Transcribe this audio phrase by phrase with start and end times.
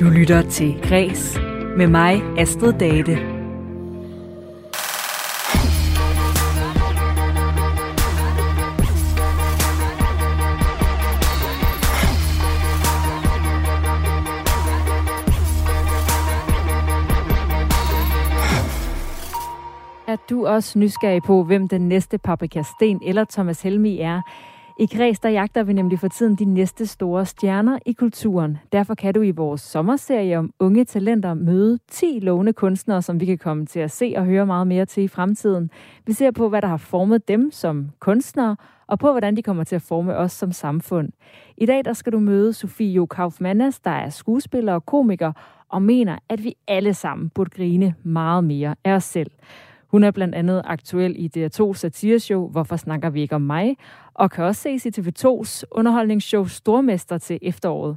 [0.00, 1.38] Du lytter til Græs
[1.76, 3.12] med mig, Astrid Date.
[20.08, 24.22] Er du også nysgerrig på, hvem den næste Paprika Sten eller Thomas Helmi er?
[24.80, 28.58] I Kreds, der jagter vi nemlig for tiden de næste store stjerner i kulturen.
[28.72, 33.26] Derfor kan du i vores sommerserie om unge talenter møde 10 lovende kunstnere, som vi
[33.26, 35.70] kan komme til at se og høre meget mere til i fremtiden.
[36.06, 38.56] Vi ser på, hvad der har formet dem som kunstnere,
[38.86, 41.08] og på, hvordan de kommer til at forme os som samfund.
[41.56, 45.32] I dag der skal du møde Sofie Jo Kaufmannas, der er skuespiller og komiker,
[45.68, 49.30] og mener, at vi alle sammen burde grine meget mere af os selv.
[49.90, 53.76] Hun er blandt andet aktuel i DR2 satireshow Hvorfor snakker vi ikke om mig?
[54.14, 57.96] Og kan også ses i TV2's underholdningsshow Stormester til efteråret.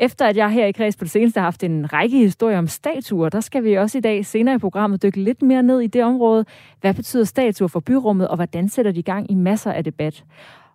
[0.00, 2.66] Efter at jeg her i Kreds på det seneste har haft en række historier om
[2.66, 5.86] statuer, der skal vi også i dag senere i programmet dykke lidt mere ned i
[5.86, 6.44] det område.
[6.80, 10.24] Hvad betyder statuer for byrummet, og hvordan sætter de i gang i masser af debat?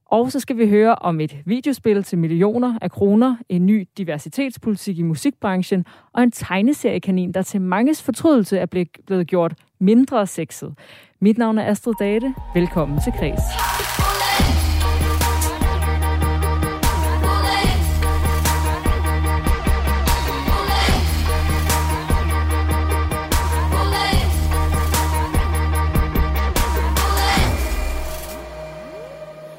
[0.05, 4.99] Og så skal vi høre om et videospil til millioner af kroner, en ny diversitetspolitik
[4.99, 8.65] i musikbranchen og en tegneseriekanin, der til manges fortrydelse er
[9.05, 10.73] blevet gjort mindre sexet.
[11.21, 12.33] Mit navn er Astrid Date.
[12.53, 13.43] Velkommen til Kreds.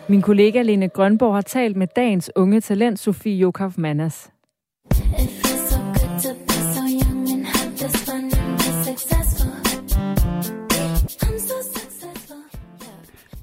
[0.09, 4.31] Min kollega Lene Grønborg har talt med dagens unge talent Sofie Jokaf Mannas.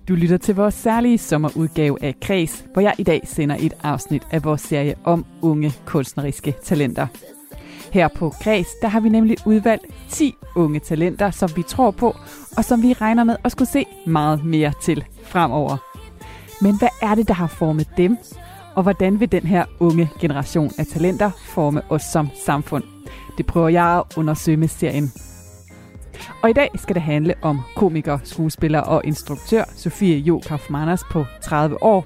[0.07, 4.27] Du lytter til vores særlige sommerudgave af Kreds, hvor jeg i dag sender et afsnit
[4.31, 7.07] af vores serie om unge kunstneriske talenter.
[7.91, 12.15] Her på Kreds, der har vi nemlig udvalgt 10 unge talenter, som vi tror på,
[12.57, 15.77] og som vi regner med at skulle se meget mere til fremover.
[16.61, 18.17] Men hvad er det, der har formet dem?
[18.75, 22.83] Og hvordan vil den her unge generation af talenter forme os som samfund?
[23.37, 25.11] Det prøver jeg at undersøge med serien.
[26.43, 31.25] Og i dag skal det handle om komiker, skuespiller og instruktør Sofie Jo Kaufmanners på
[31.41, 32.05] 30 år.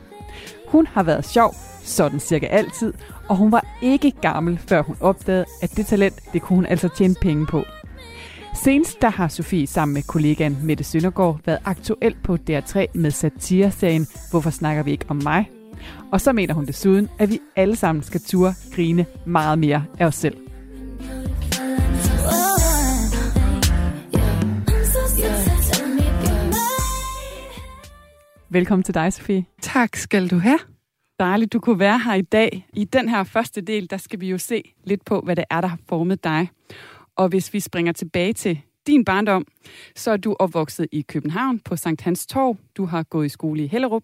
[0.67, 2.93] Hun har været sjov, sådan cirka altid,
[3.29, 6.87] og hun var ikke gammel, før hun opdagede, at det talent, det kunne hun altså
[6.87, 7.63] tjene penge på.
[8.55, 14.07] Senest der har Sofie sammen med kollegaen Mette Søndergaard været aktuel på DR3 med satireserien
[14.31, 15.49] Hvorfor snakker vi ikke om mig?
[16.11, 20.05] Og så mener hun desuden, at vi alle sammen skal turde grine meget mere af
[20.05, 20.50] os selv.
[28.53, 29.45] Velkommen til dig, Sofie.
[29.61, 30.59] Tak skal du have.
[31.19, 32.67] Dejligt, du kunne være her i dag.
[32.73, 35.61] I den her første del, der skal vi jo se lidt på, hvad det er,
[35.61, 36.49] der har formet dig.
[37.15, 39.45] Og hvis vi springer tilbage til din barndom,
[39.95, 42.57] så er du opvokset i København på Sankt Hans Torv.
[42.77, 44.03] Du har gået i skole i Hellerup.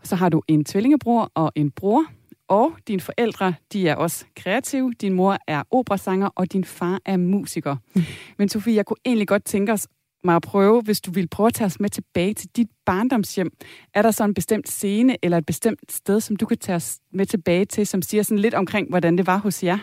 [0.00, 2.04] Og så har du en tvillingebror og en bror.
[2.48, 4.92] Og dine forældre, de er også kreative.
[5.00, 7.76] Din mor er operasanger, og din far er musiker.
[7.94, 8.02] Mm.
[8.38, 9.88] Men Sofie, jeg kunne egentlig godt tænke os
[10.24, 13.50] mig at prøve, hvis du vil prøve at tage os med tilbage til dit barndomshjem.
[13.94, 16.98] Er der så en bestemt scene eller et bestemt sted, som du kan tage os
[17.12, 19.78] med tilbage til, som siger sådan lidt omkring, hvordan det var hos jer?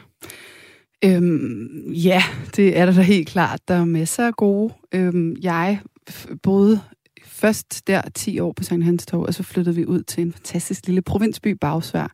[1.05, 2.23] Øhm, ja,
[2.55, 3.59] det er der da helt klart.
[3.67, 4.73] Der er masser af gode.
[4.91, 5.79] Øhm, jeg
[6.43, 6.81] boede
[7.25, 10.31] først der 10 år på Sankt Hans Torv, og så flyttede vi ud til en
[10.31, 12.11] fantastisk lille provinsby, Bagsvær,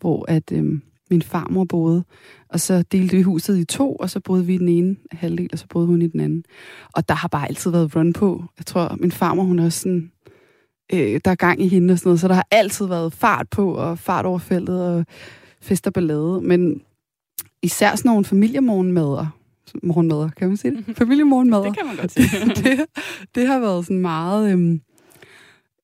[0.00, 2.04] hvor at, øhm, min farmor boede.
[2.48, 5.48] Og så delte vi huset i to, og så boede vi i den ene halvdel,
[5.52, 6.44] og så boede hun i den anden.
[6.92, 8.44] Og der har bare altid været run på.
[8.58, 10.12] Jeg tror, min farmor, hun er også sådan,
[10.92, 13.48] øh, der er gang i hende og sådan noget, så der har altid været fart
[13.50, 15.04] på, og fart over feltet, og
[15.60, 16.40] fest og ballade.
[16.42, 16.82] Men
[17.62, 19.26] især sådan nogle familiemorgenmader,
[19.82, 20.96] morgenmader, kan man sige det?
[20.98, 21.64] Familiemorgenmader.
[21.64, 22.26] det kan man godt sige.
[22.64, 22.86] det,
[23.34, 24.52] det har været sådan meget...
[24.52, 24.80] Øhm,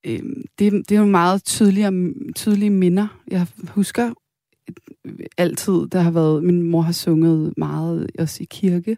[0.06, 3.06] øhm, det, det er jo meget tydelige, tydelige minder.
[3.30, 4.12] Jeg husker
[5.38, 8.96] altid, der har været, min mor har sunget meget også i kirke,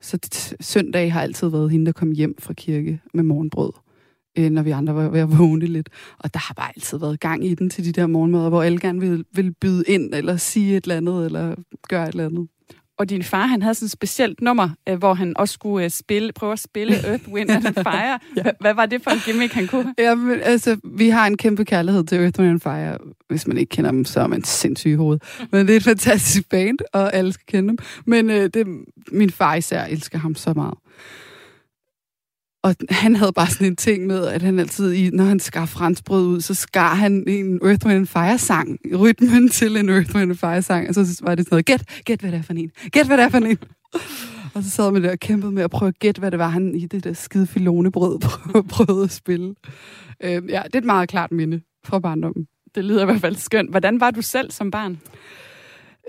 [0.00, 0.18] så
[0.60, 3.72] søndag har altid været hende, der kom hjem fra kirke med morgenbrød,
[4.38, 5.88] øh, når vi andre var ved at vågne lidt.
[6.18, 8.80] Og der har bare altid været gang i den til de der morgenmøder, hvor alle
[8.80, 11.54] gerne vil, vil byde ind, eller sige et eller andet, eller
[11.88, 12.48] gøre et eller andet.
[12.98, 15.90] Og din far, han havde sådan et specielt nummer, øh, hvor han også skulle øh,
[15.90, 18.18] spille, prøve at spille Earth, Wind and Fire.
[18.36, 18.42] ja.
[18.60, 19.94] Hvad var det for en gimmick, han kunne?
[19.98, 22.98] Ja, men, altså, vi har en kæmpe kærlighed til Earth, Wind and Fire.
[23.28, 25.22] Hvis man ikke kender dem, så er man sindssyg i hovedet.
[25.52, 27.78] Men det er et fantastisk band, og alle skal kende dem.
[28.06, 28.66] Men øh, det,
[29.12, 30.74] min far især elsker ham så meget.
[32.62, 35.66] Og han havde bare sådan en ting med, at han altid, i, når han skar
[35.66, 40.88] franskbrød ud, så skar han en Earth, Wind Fire-sang, rytmen til en Earth, Wind Fire-sang,
[40.88, 43.16] og så var det sådan noget, gæt, gæt hvad det er for en, gæt hvad
[43.16, 43.58] det er for en.
[44.54, 46.48] og så sad man der og kæmpede med at prøve at gætte, hvad det var,
[46.48, 48.18] han i det der skide filonebrød
[48.74, 49.54] prøvede at spille.
[50.22, 52.46] Øh, ja, det er et meget klart minde fra barndommen.
[52.74, 53.70] Det lyder i hvert fald skønt.
[53.70, 55.00] Hvordan var du selv som barn?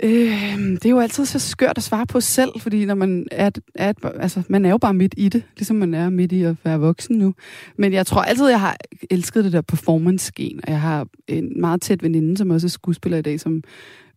[0.03, 3.49] Øh, det er jo altid så skørt at svare på selv, fordi når man er,
[3.75, 6.55] er, altså, man er jo bare midt i det, ligesom man er midt i at
[6.63, 7.33] være voksen nu.
[7.77, 8.77] Men jeg tror altid, jeg har
[9.09, 13.17] elsket det der performance-gen, og jeg har en meget tæt veninde, som også er skuespiller
[13.17, 13.63] i dag, som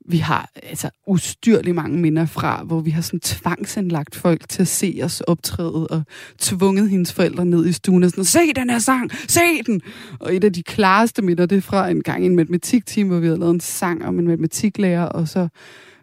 [0.09, 4.69] vi har altså ustyrligt mange minder fra, hvor vi har sådan tvangsindlagt folk til at
[4.69, 6.03] se os optræde og
[6.39, 9.81] tvunget hendes forældre ned i stuen og sådan, se den her sang, se den!
[10.21, 13.19] Og et af de klareste minder, det er fra en gang i en matematikteam, hvor
[13.19, 15.49] vi havde lavet en sang om en matematiklærer, og så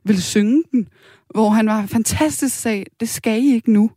[0.04, 0.88] ville synge den,
[1.34, 3.92] hvor han var fantastisk sag, det skal I ikke nu.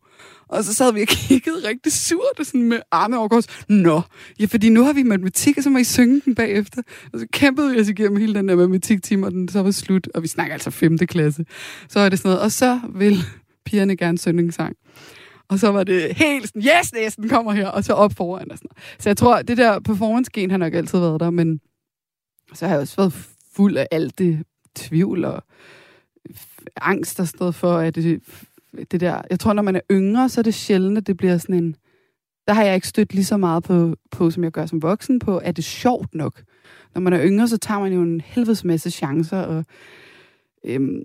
[0.53, 3.47] Og så sad vi og kiggede rigtig surt og sådan med arme over kors.
[3.69, 4.01] Nå,
[4.41, 6.83] ja, fordi nu har vi matematik, og så må I synge den bagefter.
[7.13, 10.09] Og så kæmpede vi os igennem hele den der matematiktime, og den så var slut.
[10.15, 10.99] Og vi snakker altså 5.
[10.99, 11.45] klasse.
[11.89, 12.43] Så er det sådan noget.
[12.43, 13.17] Og så vil
[13.65, 14.77] pigerne gerne synge en sang.
[15.49, 18.59] Og så var det helt sådan, yes, næsten kommer her, og så op foran og
[18.59, 19.03] sådan noget.
[19.03, 21.61] Så jeg tror, det der performance-gen har nok altid været der, men
[22.55, 23.13] så har jeg også været
[23.57, 24.43] fuld af alt det
[24.75, 25.45] tvivl og
[26.77, 28.23] angst, der stod for, at det
[28.91, 31.39] det der, jeg tror, når man er yngre, så er det sjældent, at det bliver
[31.39, 31.77] sådan en,
[32.49, 35.19] der har jeg ikke stødt lige så meget på, på som jeg gør som voksen,
[35.19, 36.43] på, at det er sjovt nok.
[36.95, 39.65] Når man er yngre, så tager man jo en helvedes masse chancer, og
[40.65, 41.03] øhm,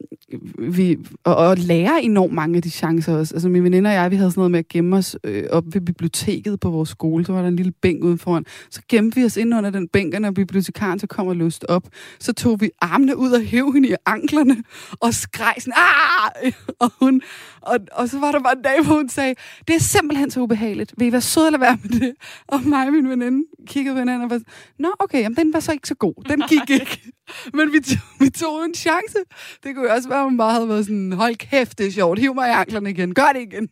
[0.59, 3.35] vi, og, og lærer enormt mange af de chancer også.
[3.35, 5.63] Altså min veninde og jeg, vi havde sådan noget med at gemme os øh, op
[5.73, 7.25] ved biblioteket på vores skole.
[7.25, 8.45] Så var der en lille bænk ude foran.
[8.69, 11.69] Så gemte vi os ind under den bænk, og når bibliotekaren så kom og løste
[11.69, 11.87] op,
[12.19, 14.63] så tog vi armene ud og hæv hende i anklerne,
[14.99, 16.51] og skreg sådan, Aah!
[16.79, 17.21] og, hun,
[17.67, 19.35] og, og så var der bare en dag, hvor hun sagde,
[19.67, 20.93] det er simpelthen så ubehageligt.
[20.97, 22.15] Vil I være søde eller være med det?
[22.47, 24.41] Og mig og min veninde kiggede på hinanden og var
[24.79, 26.13] nå okay, jamen, den var så ikke så god.
[26.29, 27.01] Den gik ikke.
[27.57, 29.17] Men vi, tog, vi tog en chance.
[29.63, 31.91] Det kunne jo også være, at hun bare havde været sådan, hold kæft, det er
[31.91, 33.69] sjovt, hiv mig i anklerne igen, gør det igen.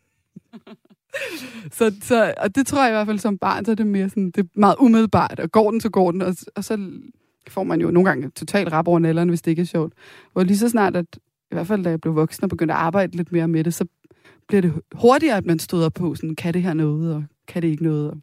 [1.78, 4.08] så, så, og det tror jeg i hvert fald som barn, så er det mere
[4.08, 6.90] sådan, det er meget umiddelbart, og går den, så går den, og, og så
[7.48, 9.92] får man jo nogle gange totalt rap over nælderne, hvis det ikke er sjovt.
[10.34, 11.18] Og lige så snart, at
[11.50, 13.74] i hvert fald da jeg blev voksen og begyndte at arbejde lidt mere med det,
[13.74, 13.86] så
[14.48, 17.68] bliver det hurtigere, at man støder på, sådan, kan det her noget, og kan det
[17.68, 18.16] ikke noget, og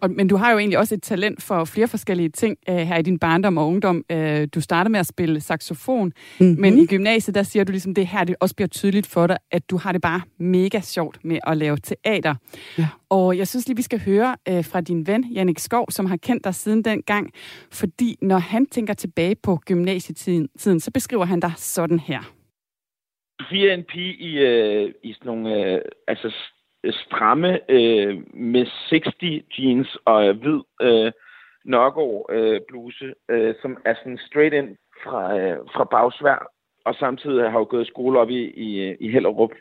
[0.00, 2.96] og, men du har jo egentlig også et talent for flere forskellige ting uh, her
[2.98, 4.04] i din barndom og ungdom.
[4.12, 6.60] Uh, du starter med at spille saxofon, mm-hmm.
[6.60, 9.38] men i gymnasiet, der siger du ligesom, det her det også bliver tydeligt for dig,
[9.50, 12.34] at du har det bare mega sjovt med at lave teater.
[12.78, 12.88] Ja.
[13.10, 16.16] Og jeg synes lige, vi skal høre uh, fra din ven, Jannik Skov, som har
[16.16, 17.30] kendt dig siden den gang,
[17.72, 22.34] fordi når han tænker tilbage på gymnasietiden, så beskriver han dig sådan her.
[23.50, 26.32] Vi er en pige i, uh, i sådan nogle uh, altså
[26.90, 31.12] stramme øh, med 60 jeans og hvid øh,
[31.64, 36.52] Nørgaard øh, bluse, øh, som er sådan straight ind fra, øh, fra bagsvær,
[36.84, 39.52] og samtidig har jeg jo gået i skole op i, i, i Hellerup,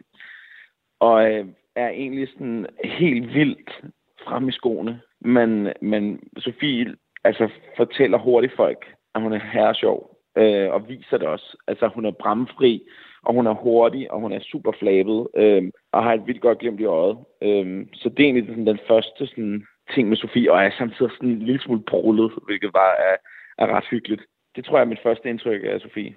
[1.00, 3.82] og øh, er egentlig sådan helt vildt
[4.26, 5.02] frem i skoene.
[5.22, 8.86] Men, men Sofie altså, fortæller hurtigt folk,
[9.16, 11.58] at hun er her sjov, øh, og viser det også.
[11.68, 12.84] Altså, hun er bramfri,
[13.24, 15.64] og hun er hurtig, og hun er super flabet, øh,
[15.98, 17.18] og har et vildt godt glemt i øjet.
[17.42, 21.12] Øhm, så det er egentlig sådan, den første sådan, ting med Sofie, og er samtidig
[21.12, 23.16] sådan en lille smule brullet, hvilket var er,
[23.58, 24.22] er ret hyggeligt.
[24.56, 26.16] Det tror jeg er mit første indtryk af Sofie.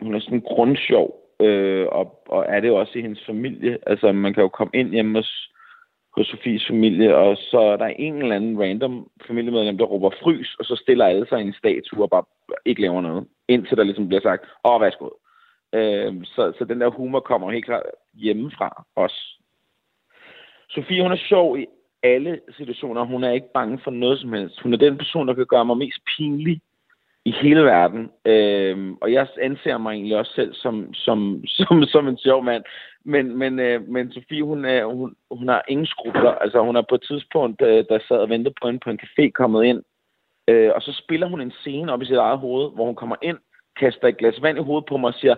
[0.00, 1.08] Hun er sådan grundsjov,
[1.40, 3.78] øh, og, og er det også i hendes familie.
[3.86, 5.50] Altså, man kan jo komme ind hjemme hos,
[6.16, 10.56] hos Sofies familie, og så er der en eller anden random familiemedlem, der råber frys,
[10.58, 12.24] og så stiller alle sig i en statue og bare
[12.64, 13.26] ikke laver noget.
[13.48, 15.08] Indtil der ligesom bliver sagt, åh, værsgo.
[15.72, 17.82] Øh, så, så den der humor kommer helt klart
[18.14, 19.38] hjemmefra os.
[20.68, 21.66] Sofie, hun er sjov i
[22.02, 23.04] alle situationer.
[23.04, 24.60] Hun er ikke bange for noget som helst.
[24.60, 26.60] Hun er den person, der kan gøre mig mest pinlig
[27.24, 28.10] i hele verden.
[28.24, 32.64] Øh, og jeg anser mig egentlig også selv som, som, som, som en sjov mand.
[33.04, 36.30] Men, men, øh, men Sofie, hun, er, hun, hun har ingen skrubler.
[36.30, 39.00] Altså, hun er på et tidspunkt, øh, der sad og ventede på en på en
[39.02, 39.82] café, kommet ind.
[40.48, 43.16] Øh, og så spiller hun en scene op i sit eget hoved, hvor hun kommer
[43.22, 43.38] ind
[43.78, 45.34] kaster et glas vand i hovedet på mig og siger,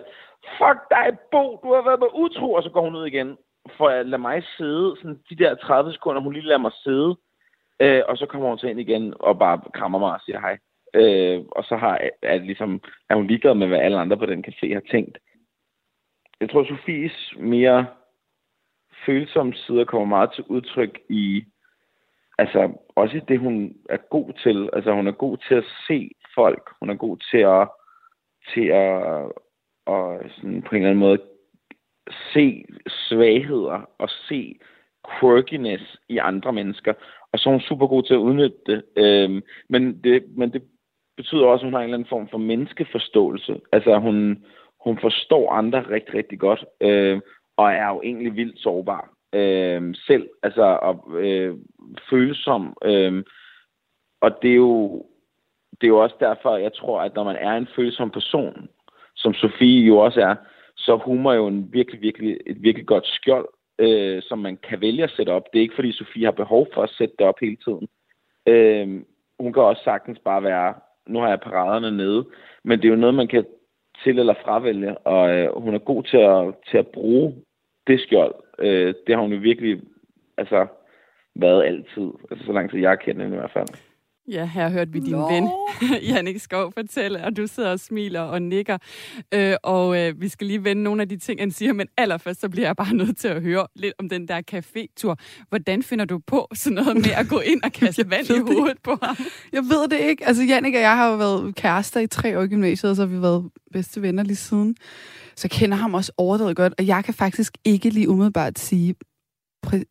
[0.57, 3.37] fuck dig, Bo, du har været med utro, og så går hun ud igen,
[3.77, 7.15] for at lade mig sidde, sådan de der 30 sekunder, hun lige lader mig sidde,
[7.79, 10.57] øh, og så kommer hun til ind igen og bare krammer mig og siger hej.
[10.93, 14.25] Øh, og så har, er, det ligesom, er hun ligeglad med, hvad alle andre på
[14.25, 15.17] den café har tænkt.
[16.41, 17.85] Jeg tror, Sofies mere
[19.05, 21.43] følsomme sider kommer meget til udtryk i,
[22.37, 24.69] altså også i det, hun er god til.
[24.73, 26.71] Altså hun er god til at se folk.
[26.79, 27.67] Hun er god til at
[28.53, 29.25] til at,
[29.87, 31.21] at sådan på en eller anden måde
[32.33, 34.59] se svagheder og se
[35.19, 36.93] quirkiness i andre mennesker,
[37.33, 38.83] og så er hun super god til at udnytte det.
[38.95, 40.23] Øhm, men det.
[40.37, 40.63] Men det
[41.17, 43.59] betyder også, at hun har en eller anden form for menneskeforståelse.
[43.71, 44.45] Altså, hun,
[44.83, 47.21] hun forstår andre rigtig, rigtig godt, øh,
[47.57, 51.57] og er jo egentlig vildt sårbar øh, selv, altså og, øh,
[52.09, 52.77] følsom.
[52.85, 53.23] Øh,
[54.21, 55.05] og det er jo
[55.81, 58.69] det er jo også derfor, jeg tror, at når man er en følsom person,
[59.15, 60.35] som Sofie jo også er,
[60.75, 60.93] så
[61.29, 63.47] er jo en virkelig, virkelig, et virkelig godt skjold,
[63.79, 65.43] øh, som man kan vælge at sætte op.
[65.53, 67.87] Det er ikke, fordi Sofie har behov for at sætte det op hele tiden.
[68.47, 69.01] Øh,
[69.39, 70.73] hun kan også sagtens bare være,
[71.07, 72.25] nu har jeg paraderne nede,
[72.63, 73.45] men det er jo noget, man kan
[74.03, 77.35] til- eller fravælge, og øh, hun er god til at, til at bruge
[77.87, 78.35] det skjold.
[78.59, 79.81] Øh, det har hun jo virkelig
[80.37, 80.67] altså,
[81.35, 83.90] været altid, altså så lang tid jeg kender hende i hvert fald.
[84.27, 85.31] Ja, her hørte vi din Nå.
[85.31, 85.49] ven,
[86.09, 88.77] Jannik Skov, fortælle, og du sidder og smiler og nikker.
[89.33, 92.41] Øh, og øh, vi skal lige vende nogle af de ting, han siger, men allerførst
[92.41, 95.17] så bliver jeg bare nødt til at høre lidt om den der café-tur.
[95.49, 98.77] Hvordan finder du på sådan noget med at gå ind og kaste vand i hovedet
[98.83, 99.17] på ham?
[99.53, 100.27] Jeg ved det ikke.
[100.27, 103.01] Altså, Jannik og jeg har jo været kærester i tre år i gymnasiet, og så
[103.01, 104.75] har vi været bedste venner lige siden.
[105.35, 108.95] Så jeg kender ham også overdrevet godt, og jeg kan faktisk ikke lige umiddelbart sige,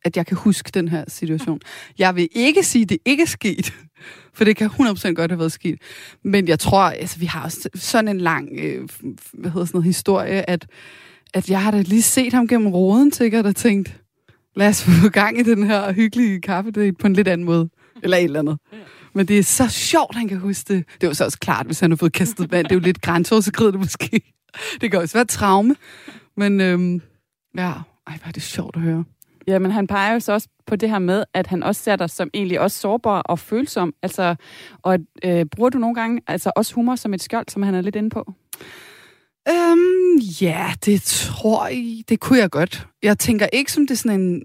[0.05, 1.61] at jeg kan huske den her situation.
[1.99, 3.75] Jeg vil ikke sige, at det ikke er sket,
[4.35, 5.79] for det kan 100% godt have været sket.
[6.25, 8.89] Men jeg tror, altså, vi har også sådan en lang øh,
[9.33, 10.67] hvad hedder sådan noget, historie, at,
[11.35, 14.01] at jeg har da lige set ham gennem roden, sikkert, og tænkt,
[14.57, 17.69] lad os få gang i den her hyggelige kaffe på en lidt anden måde.
[18.03, 18.59] Eller et eller andet.
[19.15, 20.85] Men det er så sjovt, han kan huske det.
[21.01, 22.67] Det var så også klart, hvis han har fået kastet vand.
[22.67, 24.21] Det er jo lidt grænseoverskridende måske.
[24.81, 25.77] Det kan også være traume.
[26.37, 27.03] Men øhm,
[27.57, 27.73] ja,
[28.07, 29.05] ej, hvor er det sjovt at høre.
[29.47, 31.97] Ja, men han peger jo så også på det her med, at han også ser
[31.97, 33.93] dig som egentlig også sårbar og følsom.
[34.03, 34.35] Altså,
[34.83, 37.81] og øh, bruger du nogle gange altså også humor som et skjold, som han er
[37.81, 38.33] lidt inde på?
[39.49, 42.87] Øhm, ja, det tror jeg, det kunne jeg godt.
[43.03, 44.43] Jeg tænker ikke som det er sådan en...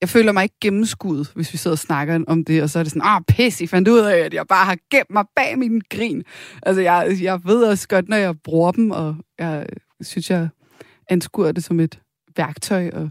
[0.00, 2.82] Jeg føler mig ikke gennemskuddet, hvis vi sidder og snakker om det, og så er
[2.82, 5.58] det sådan, ah, pis, I fandt ud af, at jeg bare har gemt mig bag
[5.58, 6.24] min grin.
[6.62, 9.66] Altså, jeg, jeg ved også godt, når jeg bruger dem, og jeg
[10.00, 10.48] synes, jeg
[11.10, 12.00] anskuer det som et
[12.36, 13.10] værktøj, og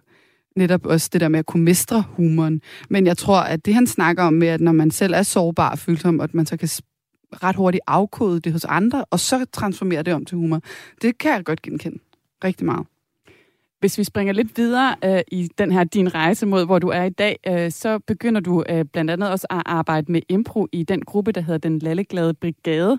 [0.55, 2.62] netop også det der med at kunne mestre humoren.
[2.89, 5.71] Men jeg tror, at det han snakker om med, at når man selv er sårbar
[5.71, 6.69] og følsom, at man så kan
[7.43, 10.62] ret hurtigt afkode det hos andre, og så transformere det om til humor,
[11.01, 12.00] det kan jeg godt genkende
[12.43, 12.88] rigtig meget.
[13.86, 17.04] Hvis vi springer lidt videre øh, i den her din rejse mod, hvor du er
[17.04, 20.84] i dag, øh, så begynder du øh, blandt andet også at arbejde med impro i
[20.84, 22.98] den gruppe, der hedder Den Lalleglade Brigade,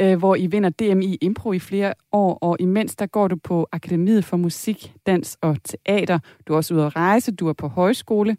[0.00, 3.68] øh, hvor I vinder DMI Impro i flere år, og imens der går du på
[3.72, 6.18] Akademiet for Musik, Dans og Teater.
[6.48, 8.36] Du er også ude at rejse, du er på højskole.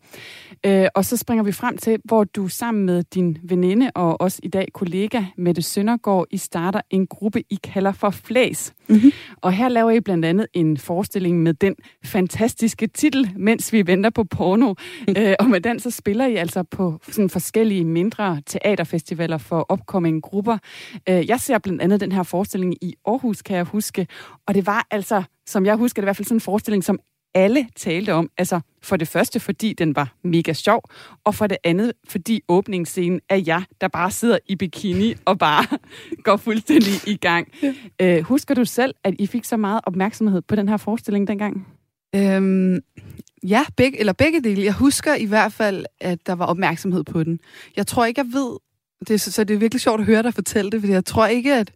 [0.65, 4.39] Øh, og så springer vi frem til, hvor du sammen med din veninde og også
[4.43, 8.73] i dag kollega Mette Søndergaard, I starter en gruppe, I kalder for Flæs.
[8.87, 9.11] Mm-hmm.
[9.41, 14.09] Og her laver I blandt andet en forestilling med den fantastiske titel, mens vi venter
[14.09, 14.73] på porno.
[15.17, 20.21] øh, og med den så spiller I altså på sådan forskellige mindre teaterfestivaler for opkommende
[20.21, 20.57] grupper.
[21.09, 24.07] Øh, jeg ser blandt andet den her forestilling i Aarhus, kan jeg huske.
[24.47, 26.99] Og det var altså, som jeg husker, det i hvert fald sådan en forestilling, som
[27.33, 28.29] alle talte om.
[28.37, 30.81] Altså for det første, fordi den var mega sjov,
[31.23, 35.77] og for det andet, fordi åbningsscenen er jeg, der bare sidder i bikini og bare
[36.25, 37.47] går fuldstændig i gang.
[37.63, 38.17] Ja.
[38.17, 41.67] Øh, husker du selv, at I fik så meget opmærksomhed på den her forestilling dengang?
[42.15, 42.79] Øhm,
[43.43, 44.63] ja, begge, eller begge dele.
[44.63, 47.39] Jeg husker i hvert fald, at der var opmærksomhed på den.
[47.75, 48.57] Jeg tror ikke, jeg ved...
[48.99, 51.27] Det er, så det er virkelig sjovt at høre dig fortælle det, fordi jeg tror
[51.27, 51.71] ikke, at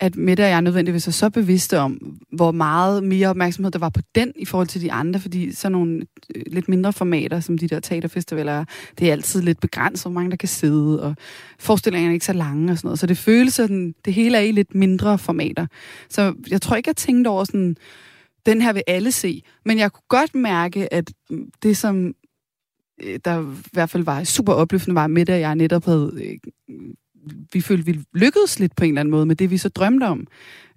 [0.00, 3.88] at Mette og jeg nødvendigvis er så bevidste om, hvor meget mere opmærksomhed der var
[3.88, 6.02] på den i forhold til de andre, fordi sådan nogle
[6.34, 8.64] øh, lidt mindre formater, som de der teaterfestivaler
[8.98, 11.14] det er altid lidt begrænset, hvor mange der kan sidde, og
[11.58, 12.98] forestillingerne er ikke så lange og sådan noget.
[12.98, 15.66] Så det føles sådan, det hele er i lidt mindre formater.
[16.10, 17.76] Så jeg tror ikke, jeg tænkte over sådan,
[18.46, 19.42] den her vil alle se.
[19.64, 21.12] Men jeg kunne godt mærke, at
[21.62, 22.14] det, som
[23.02, 26.38] øh, der i hvert fald var super opløftende, var med, at jeg netop havde øh,
[27.52, 30.04] vi følte, vi lykkedes lidt på en eller anden måde med det, vi så drømte
[30.04, 30.20] om,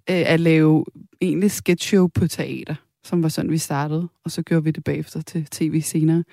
[0.10, 0.86] øh, at lave
[1.22, 5.22] egentlig sketchshow på teater, som var sådan, vi startede, og så gjorde vi det bagefter
[5.22, 6.24] til tv senere.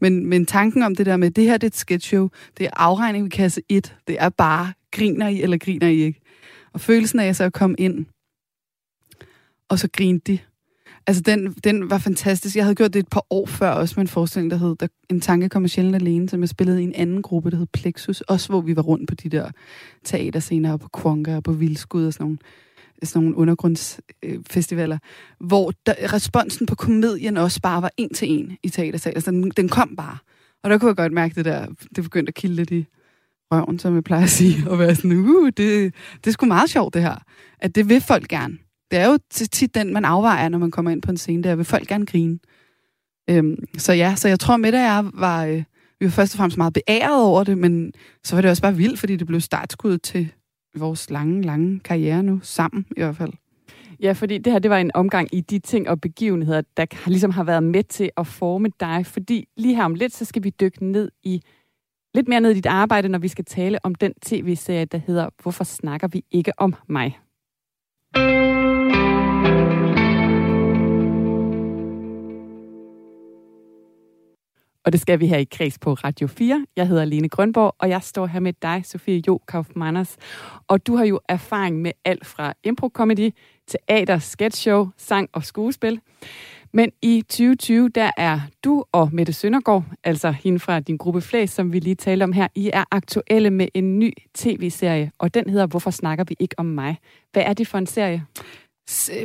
[0.00, 2.70] Men, men tanken om det der med, det her det er et sketchshow, det er
[2.76, 6.20] afregning ved kasse 1, det er bare, griner I eller griner I ikke?
[6.72, 8.06] Og følelsen af så at komme ind,
[9.68, 10.38] og så grinte de,
[11.06, 12.56] Altså, den, den var fantastisk.
[12.56, 14.86] Jeg havde gjort det et par år før, også med en forestilling, der hed der,
[15.10, 18.20] En tanke kommer sjældent alene, som jeg spillede i en anden gruppe, der hed Plexus.
[18.20, 19.50] Også hvor vi var rundt på de der
[20.04, 22.38] teaterscener, på Kwonka, og på Vildskud og sådan nogle,
[23.02, 24.98] sådan nogle undergrundsfestivaler,
[25.42, 29.16] øh, hvor der, responsen på komedien også bare var en til en i teatersalen.
[29.16, 30.18] Altså, den, den kom bare.
[30.62, 32.86] Og der kunne jeg godt mærke det der, det begyndte at kilde lidt i
[33.52, 35.94] røven, som jeg plejer at sige, og være sådan, uh, det,
[36.24, 37.16] det er sgu meget sjovt det her.
[37.58, 38.58] At det vil folk gerne
[38.90, 41.54] det er jo tit den, man afvejer, når man kommer ind på en scene, der
[41.54, 42.38] vil folk gerne grine.
[43.30, 45.62] Øhm, så ja, så jeg tror, med og jeg var, øh,
[46.00, 47.92] vi var først og fremmest meget beæret over det, men
[48.24, 50.32] så var det også bare vildt, fordi det blev startskuddet til
[50.76, 53.32] vores lange, lange karriere nu, sammen i hvert fald.
[54.00, 57.30] Ja, fordi det her det var en omgang i de ting og begivenheder, der ligesom
[57.30, 59.06] har været med til at forme dig.
[59.06, 61.42] Fordi lige her om lidt, så skal vi dykke ned i
[62.14, 65.28] lidt mere ned i dit arbejde, når vi skal tale om den tv-serie, der hedder
[65.42, 67.18] Hvorfor snakker vi ikke om mig?
[74.84, 76.66] Og det skal vi her i Kreds på Radio 4.
[76.76, 80.16] Jeg hedder Lene Grønborg, og jeg står her med dig, Sofie Jo Kaufmanners.
[80.68, 83.30] Og du har jo erfaring med alt fra impro-comedy,
[83.66, 86.00] teater, sketchshow, sang og skuespil.
[86.72, 91.50] Men i 2020, der er du og Mette Søndergaard, altså hende fra din gruppe Flæs,
[91.50, 95.50] som vi lige talte om her, I er aktuelle med en ny tv-serie, og den
[95.50, 96.98] hedder Hvorfor snakker vi ikke om mig?
[97.32, 98.24] Hvad er det for en serie?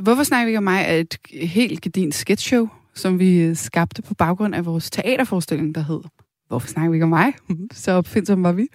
[0.01, 2.67] Hvorfor snakker vi ikke om mig er et helt gedint sketchshow,
[2.99, 5.99] som vi skabte på baggrund af vores teaterforestilling, der hed
[6.49, 7.33] Hvorfor snakker vi ikke om mig?
[7.71, 8.67] Så opfindsomme var vi.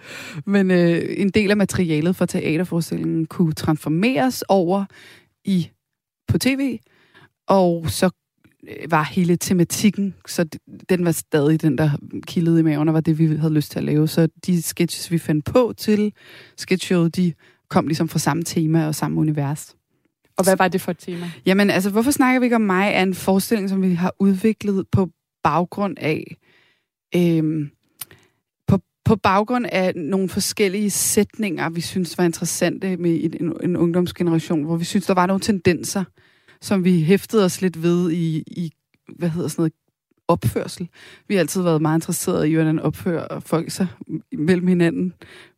[0.46, 4.84] Men øh, en del af materialet for teaterforestillingen kunne transformeres over
[5.44, 5.70] i
[6.28, 6.78] på tv,
[7.48, 8.10] og så
[8.68, 10.48] øh, var hele tematikken, så
[10.88, 11.90] den var stadig den, der
[12.26, 14.08] kildede i maven, og var det, vi havde lyst til at lave.
[14.08, 16.12] Så de sketches, vi fandt på til
[16.56, 17.32] sketchshowet, de
[17.68, 19.76] kom ligesom fra samme tema og samme univers.
[20.38, 21.30] Og hvad var det for et tema?
[21.46, 24.86] Jamen, altså, hvorfor snakker vi ikke om mig, er en forestilling, som vi har udviklet
[24.92, 25.10] på
[25.42, 26.36] baggrund af...
[27.16, 27.70] Øhm,
[28.66, 33.76] på, på baggrund af nogle forskellige sætninger, vi synes var interessante med en, en, en
[33.76, 36.04] ungdomsgeneration, hvor vi synes, der var nogle tendenser,
[36.60, 38.72] som vi hæftede os lidt ved i, i
[39.16, 39.72] hvad hedder sådan noget,
[40.28, 40.88] opførsel.
[41.28, 43.86] Vi har altid været meget interesserede i, hvordan opfører folk sig
[44.32, 45.12] mellem hinanden.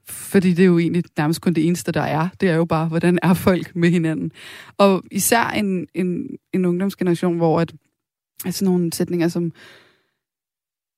[0.09, 2.29] Fordi det er jo egentlig nærmest kun det eneste, der er.
[2.41, 4.33] Det er jo bare, hvordan er folk med hinanden.
[4.79, 7.75] Og især en, en, en ungdomsgeneration, hvor at,
[8.45, 9.53] altså nogle sætninger som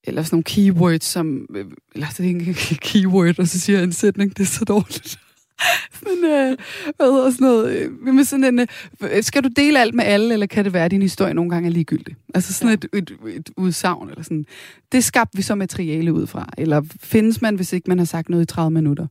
[0.04, 3.84] eller sådan nogle keywords, som, øh, eller os er ikke keyword, og så siger jeg
[3.84, 5.18] en sætning, det er så dårligt.
[6.06, 6.56] Men, øh,
[6.96, 7.76] hvad hedder sådan noget?
[7.76, 8.66] Øh, med sådan en,
[9.02, 11.50] øh, skal du dele alt med alle, eller kan det være, at din historie nogle
[11.50, 12.16] gange er ligegyldig?
[12.34, 12.98] Altså sådan ja.
[12.98, 14.46] et, et, et udsagn, eller sådan.
[14.92, 16.48] Det skabte vi så materiale ud fra.
[16.58, 19.06] Eller findes man, hvis ikke man har sagt noget i 30 minutter?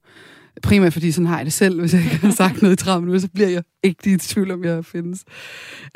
[0.63, 1.79] Primært fordi sådan har jeg det selv.
[1.79, 4.51] Hvis jeg ikke har sagt noget i 30 minutter, så bliver jeg ikke i tvivl
[4.51, 5.25] om, jeg findes.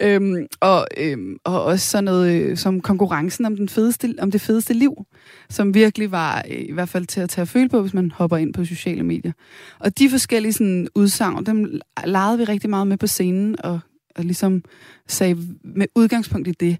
[0.02, 4.42] Øhm, og, øhm, og også sådan noget øh, som konkurrencen om, den fedeste, om det
[4.42, 5.06] fedeste liv,
[5.50, 8.12] som virkelig var øh, i hvert fald til at tage at føle på, hvis man
[8.12, 9.32] hopper ind på sociale medier.
[9.80, 13.80] Og de forskellige sådan, udsagn, dem legede vi rigtig meget med på scenen, og,
[14.16, 14.64] og ligesom
[15.08, 16.78] sagde med udgangspunkt i det,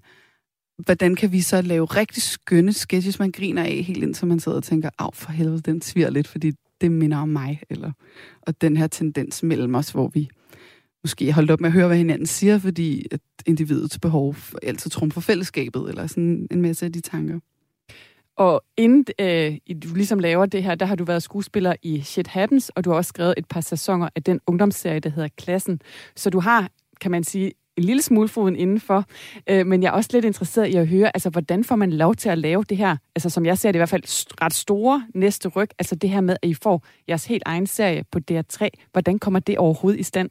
[0.78, 4.58] hvordan kan vi så lave rigtig skønne sketches, man griner af helt indtil man sidder
[4.58, 7.92] og tænker, af for helvede, den sviger lidt, fordi det minder om mig, eller,
[8.42, 10.28] og den her tendens mellem os, hvor vi
[11.04, 15.20] måske holdt op med at høre, hvad hinanden siger, fordi at individets behov altid trumfer
[15.20, 17.38] fællesskabet, eller sådan en masse af de tanker.
[18.36, 22.26] Og inden øh, du ligesom laver det her, der har du været skuespiller i Shit
[22.26, 25.80] Happens, og du har også skrevet et par sæsoner af den ungdomsserie, der hedder Klassen.
[26.16, 29.04] Så du har, kan man sige, en lille smule foden indenfor,
[29.50, 32.14] øh, men jeg er også lidt interesseret i at høre, altså hvordan får man lov
[32.14, 34.02] til at lave det her, altså som jeg ser det i hvert fald
[34.42, 38.04] ret store næste ryg, altså det her med, at I får jeres helt egen serie
[38.12, 38.68] på DR3.
[38.92, 40.30] Hvordan kommer det overhovedet i stand?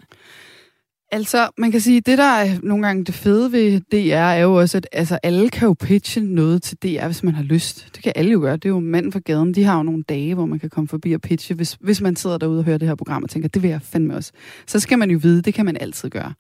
[1.14, 4.54] Altså, man kan sige, det der er nogle gange det fede ved DR, er jo
[4.54, 7.90] også, at altså, alle kan jo pitche noget til DR, hvis man har lyst.
[7.96, 8.56] Det kan alle jo gøre.
[8.56, 9.54] Det er jo manden for gaden.
[9.54, 12.16] De har jo nogle dage, hvor man kan komme forbi og pitche, hvis, hvis man
[12.16, 14.32] sidder derude og hører det her program og tænker, det vil jeg fandme også.
[14.68, 16.34] Så skal man jo vide, det kan man altid gøre.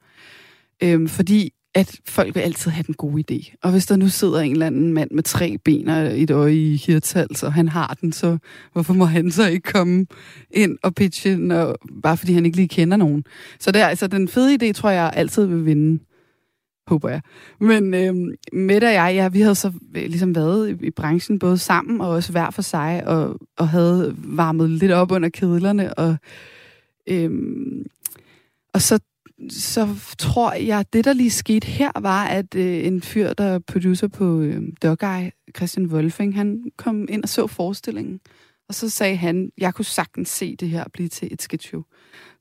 [0.83, 3.55] Øhm, fordi at folk vil altid have den gode idé.
[3.63, 6.55] Og hvis der nu sidder en eller anden mand med tre ben og et øje
[6.55, 8.37] i hirtals, og han har den, så
[8.73, 10.05] hvorfor må han så ikke komme
[10.51, 13.23] ind og pitche, når, bare fordi han ikke lige kender nogen?
[13.59, 15.99] Så det er altså den fede idé, tror jeg, altid vil vinde
[16.87, 17.21] håber jeg.
[17.59, 21.39] Men øhm, Mette og jeg, ja, vi havde så øh, ligesom været i, i branchen
[21.39, 25.93] både sammen og også hver for sig, og, og havde varmet lidt op under kedlerne,
[25.93, 26.15] og,
[27.07, 27.85] øhm,
[28.73, 28.99] og så
[29.49, 33.59] så tror jeg, det der lige skete her, var, at øh, en fyr, der er
[33.59, 38.19] producer på øh, Dog Eye, Christian Wolfing, han kom ind og så forestillingen.
[38.69, 41.73] Og så sagde han, jeg kunne sagtens se det her blive til et sketch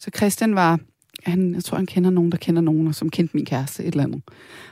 [0.01, 0.79] Så Christian var,
[1.25, 3.89] han, jeg tror, han kender nogen, der kender nogen, og som kendte min kæreste, et
[3.89, 4.23] eller andet.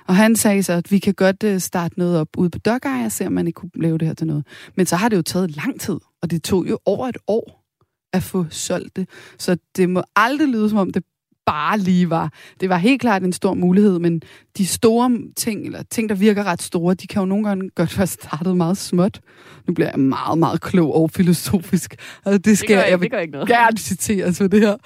[0.07, 2.81] Og han sagde så, at vi kan godt øh, starte noget op ude på Dog
[2.85, 4.47] Eye, og se, om man ikke kunne lave det her til noget.
[4.77, 7.65] Men så har det jo taget lang tid, og det tog jo over et år
[8.13, 9.09] at få solgt det.
[9.39, 11.05] Så det må aldrig lyde, som om det
[11.51, 12.33] bare lige var.
[12.61, 14.23] Det var helt klart en stor mulighed, men
[14.59, 17.99] de store ting, eller ting, der virker ret store, de kan jo nogle gange godt
[17.99, 19.21] være startet meget småt.
[19.67, 21.97] Nu bliver jeg meget, meget klog og filosofisk.
[22.25, 23.49] Altså, det skal det jeg, jeg vil ikke noget.
[23.49, 24.77] gerne citere for det her.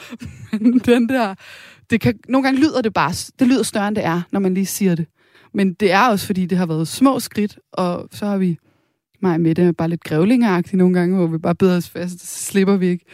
[0.59, 1.35] Men den der,
[1.91, 4.55] det kan, nogle gange lyder det bare, det lyder større, end det er, når man
[4.55, 5.07] lige siger det.
[5.55, 8.59] Men det er også, fordi det har været små skridt, og så har vi
[9.23, 12.45] mig med det bare lidt grævlingeragtigt nogle gange, hvor vi bare beder os fast, så
[12.45, 13.05] slipper vi ikke.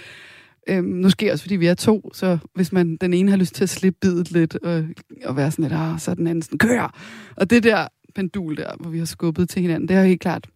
[0.68, 3.62] Øhm, sker også, fordi vi er to, så hvis man den ene har lyst til
[3.62, 4.84] at slippe bidet lidt, og,
[5.24, 6.94] og være sådan lidt, ah, så er den anden sådan, kør!
[7.36, 10.46] Og det der pendul der, hvor vi har skubbet til hinanden, det har helt klart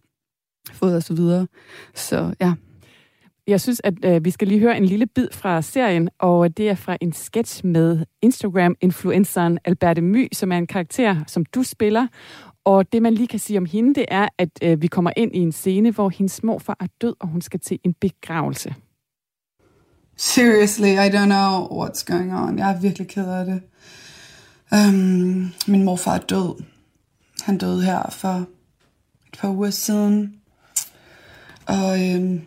[0.73, 1.47] fået os videre.
[1.93, 2.53] Så ja.
[3.47, 6.69] Jeg synes, at øh, vi skal lige høre en lille bid fra serien, og det
[6.69, 12.07] er fra en sketch med Instagram-influenceren Alberte My, som er en karakter, som du spiller.
[12.65, 15.35] Og det, man lige kan sige om hende, det er, at øh, vi kommer ind
[15.35, 18.75] i en scene, hvor hendes morfar er død, og hun skal til en begravelse.
[20.17, 22.57] Seriously, I don't know what's going on.
[22.59, 23.61] Jeg er virkelig ked af det.
[24.71, 26.63] Um, min morfar er død.
[27.41, 28.47] Han døde her for
[29.33, 30.35] et par uger siden.
[31.65, 32.41] Og um,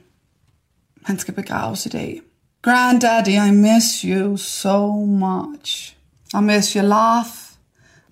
[1.04, 2.20] han skal begraves i dag.
[2.62, 5.96] Granddaddy, I miss you so much.
[6.34, 7.28] I miss your laugh.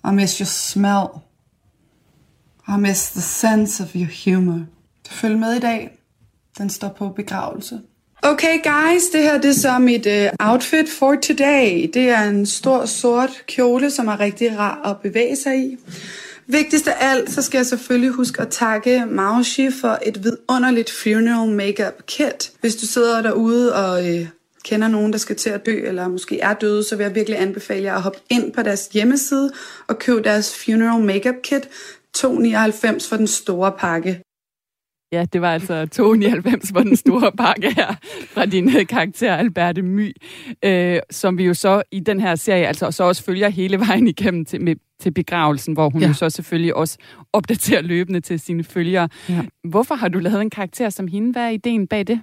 [0.05, 1.09] I miss your smell.
[2.69, 4.67] I miss the sense of your humor.
[5.09, 5.99] Følg med i dag.
[6.59, 7.81] Den står på begravelse.
[8.27, 11.91] Okay guys, det her det er så mit uh, outfit for today.
[11.95, 15.77] Det er en stor sort kjole, som er rigtig rar at bevæge sig i.
[16.47, 21.49] Vigtigst af alt, så skal jeg selvfølgelig huske at takke Maushi for et vidunderligt funeral
[21.49, 22.53] makeup kit.
[22.61, 24.29] Hvis du sidder derude og øh,
[24.65, 27.41] kender nogen, der skal til at dø, eller måske er døde, så vil jeg virkelig
[27.41, 29.51] anbefale jer at hoppe ind på deres hjemmeside
[29.89, 31.69] og købe deres funeral makeup kit.
[32.17, 34.21] 2,99 for den store pakke.
[35.14, 37.94] Ja, det var altså 299 på den store pakke her
[38.35, 40.12] fra din øh, karakter Alberte My,
[40.64, 44.09] øh, som vi jo så i den her serie altså så også følger hele vejen
[44.09, 46.07] igennem til, med, til begravelsen, hvor hun ja.
[46.09, 46.98] jo så selvfølgelig også
[47.33, 49.09] opdaterer løbende til sine følgere.
[49.29, 49.40] Ja.
[49.64, 51.33] Hvorfor har du lavet en karakter som hende?
[51.33, 52.20] Hvad er ideen bag det?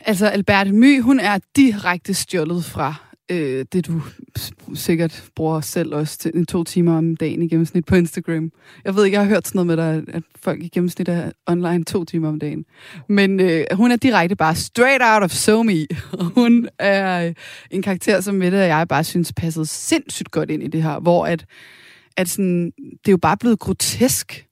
[0.00, 2.94] Altså, Alberte My, hun er direkte stjålet fra
[3.30, 4.02] øh, det, du
[4.74, 8.52] sikkert bruger selv også til en to timer om dagen i gennemsnit på Instagram.
[8.84, 11.32] Jeg ved ikke, jeg har hørt sådan noget med dig, at folk i gennemsnit er
[11.46, 12.64] online to timer om dagen.
[13.08, 15.86] Men øh, hun er direkte bare straight out of SoMe.
[16.36, 17.34] hun er øh,
[17.70, 21.00] en karakter, som Mette og jeg bare synes passede sindssygt godt ind i det her,
[21.00, 21.44] hvor at,
[22.16, 24.46] at sådan, det er jo bare blevet grotesk,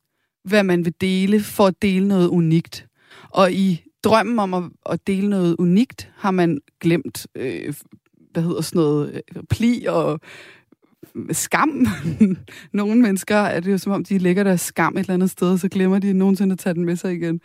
[0.44, 2.87] hvad man vil dele for at dele noget unikt.
[3.30, 7.74] Og i drømmen om at, at dele noget unikt, har man glemt øh,
[8.33, 10.21] hvad hedder sådan noget, øh, pli og
[11.33, 11.87] skam.
[12.73, 15.53] Nogle mennesker er det jo som om, de lægger deres skam et eller andet sted,
[15.53, 17.40] og så glemmer de nogensinde at tage den med sig igen.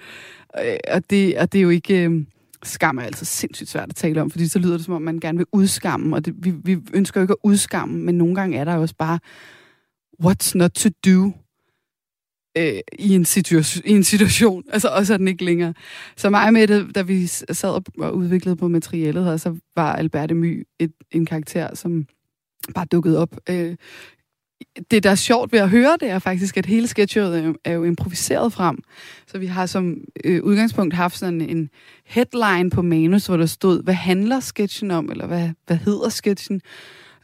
[0.59, 2.05] Øh, og det, og det er jo ikke...
[2.05, 2.25] Øh,
[2.63, 5.19] skam er altså sindssygt svært at tale om, fordi så lyder det som om, man
[5.19, 8.57] gerne vil udskamme, og det, vi, vi ønsker jo ikke at udskamme, men nogle gange
[8.57, 9.19] er der jo også bare,
[10.23, 11.31] what's not to do?
[12.57, 15.73] Øh, i, en situation, i en situation, altså også er den ikke længere.
[16.17, 20.35] Så mig med det, da vi sad og udviklede på materialet her, så var Alberte
[20.35, 22.05] My et, en karakter, som
[22.75, 23.35] bare dukkede op.
[23.49, 23.75] Øh,
[24.91, 27.73] det, der er sjovt ved at høre, det er faktisk, at hele sketchet er, er
[27.73, 28.77] jo improviseret frem.
[29.27, 31.69] Så vi har som øh, udgangspunkt haft sådan en
[32.05, 36.61] headline på manus, hvor der stod, hvad handler sketchen om, eller hvad, hvad hedder sketchen?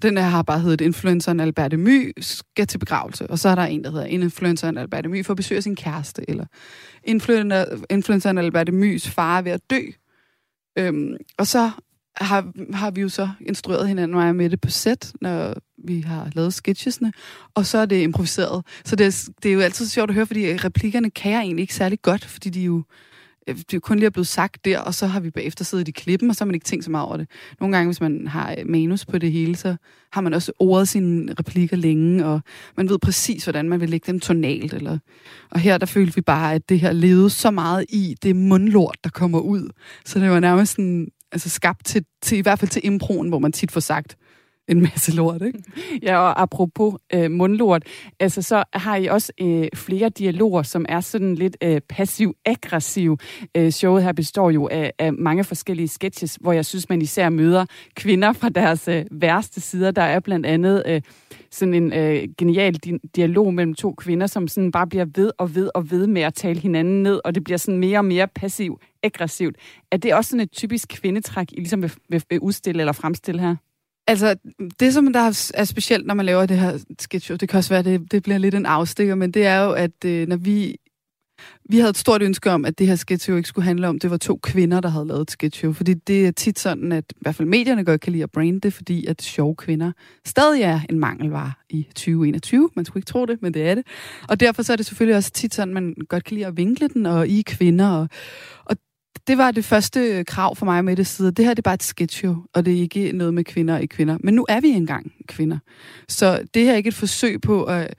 [0.01, 3.27] Den her har bare heddet Influenceren Alberte My skal til begravelse.
[3.27, 6.29] Og så er der en, der hedder Influenceren Alberte My for at besøge sin kæreste.
[6.29, 6.45] Eller
[7.89, 9.79] Influenceren Alberte Mys far er ved at dø.
[10.77, 11.71] Øhm, og så
[12.17, 16.31] har, har vi jo så instrueret hinanden, mig med det på sæt, når vi har
[16.35, 17.13] lavet sketchesne,
[17.55, 18.65] og så er det improviseret.
[18.85, 21.61] Så det er, det er jo altid sjovt at høre, fordi replikkerne kan jeg egentlig
[21.61, 22.83] ikke særlig godt, fordi de jo
[23.47, 25.87] Øh, det er kun lige er blevet sagt der, og så har vi bagefter siddet
[25.87, 27.27] i klippen, og så har man ikke tænkt så meget over det.
[27.59, 29.75] Nogle gange, hvis man har øh, manus på det hele, så
[30.13, 32.41] har man også ordet sine replikker længe, og
[32.77, 34.73] man ved præcis, hvordan man vil lægge dem tonalt.
[34.73, 34.97] Eller...
[35.51, 38.97] Og her, der følte vi bare, at det her levede så meget i det mundlort,
[39.03, 39.69] der kommer ud.
[40.05, 43.39] Så det var nærmest sådan, altså skabt til, til, i hvert fald til improen, hvor
[43.39, 44.17] man tit får sagt,
[44.71, 45.63] en masse lort, ikke?
[46.07, 47.83] Ja, og apropos øh, mundlort,
[48.19, 53.17] altså så har I også øh, flere dialoger, som er sådan lidt øh, passiv-aggressiv.
[53.57, 57.29] Øh, showet her består jo af, af mange forskellige sketches, hvor jeg synes, man især
[57.29, 59.91] møder kvinder fra deres øh, værste sider.
[59.91, 61.01] Der er blandt andet øh,
[61.51, 65.55] sådan en øh, genial di- dialog mellem to kvinder, som sådan bare bliver ved og
[65.55, 68.27] ved og ved med at tale hinanden ned, og det bliver sådan mere og mere
[68.27, 69.55] passiv-aggressivt.
[69.91, 73.41] Er det også sådan et typisk kvindetræk, I ligesom vil, vil, vil udstille eller fremstille
[73.41, 73.55] her?
[74.11, 74.35] Altså,
[74.79, 77.69] det som der er specielt, når man laver det her sketch show, det kan også
[77.69, 80.75] være, det, det bliver lidt en afstikker, men det er jo, at øh, når vi...
[81.69, 83.99] Vi havde et stort ønske om, at det her sketch show ikke skulle handle om,
[83.99, 85.73] det var to kvinder, der havde lavet et sketch show.
[85.73, 88.59] Fordi det er tit sådan, at i hvert fald medierne godt kan lide at brande
[88.59, 89.91] det, fordi at sjove kvinder
[90.25, 92.69] stadig er en mangelvare i 2021.
[92.75, 93.87] Man skulle ikke tro det, men det er det.
[94.29, 96.87] Og derfor så er det selvfølgelig også tit sådan, man godt kan lide at vinkle
[96.87, 97.89] den, og I kvinder.
[97.89, 98.07] Og,
[98.65, 98.77] og
[99.27, 101.31] det var det første krav for mig med det side.
[101.31, 103.79] Det her det er bare et sketch jo, og det er ikke noget med kvinder
[103.79, 104.17] og kvinder.
[104.19, 105.57] Men nu er vi engang kvinder.
[106.07, 107.93] Så det her er ikke et forsøg på at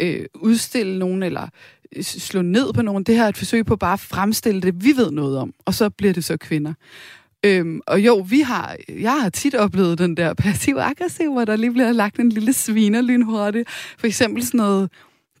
[0.00, 1.48] øh, udstille nogen, eller
[1.96, 3.04] øh, slå ned på nogen.
[3.04, 5.74] Det her er et forsøg på bare at fremstille det, vi ved noget om, og
[5.74, 6.72] så bliver det så kvinder.
[7.44, 11.72] Øhm, og jo, vi har, jeg har tit oplevet den der passiv-aggressiv, hvor der lige
[11.72, 13.68] bliver lagt en lille sviner lynhurtigt.
[13.98, 14.90] For eksempel sådan noget,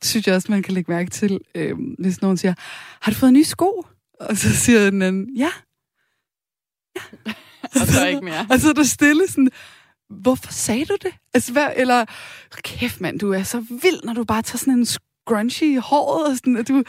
[0.02, 2.54] synes jeg også, man kan lægge mærke til, øhm, hvis nogen siger,
[3.00, 3.86] har du fået nye sko?
[4.20, 5.50] Og så siger den anden, ja.
[6.96, 7.32] ja.
[7.80, 8.46] og så ikke mere.
[8.50, 9.50] og så er der stille sådan,
[10.10, 11.14] hvorfor sagde du det?
[11.34, 12.04] Altså, hvad, eller,
[12.62, 16.26] kæft mand, du er så vild, når du bare tager sådan en scrunchy i håret,
[16.26, 16.82] og sådan, at du,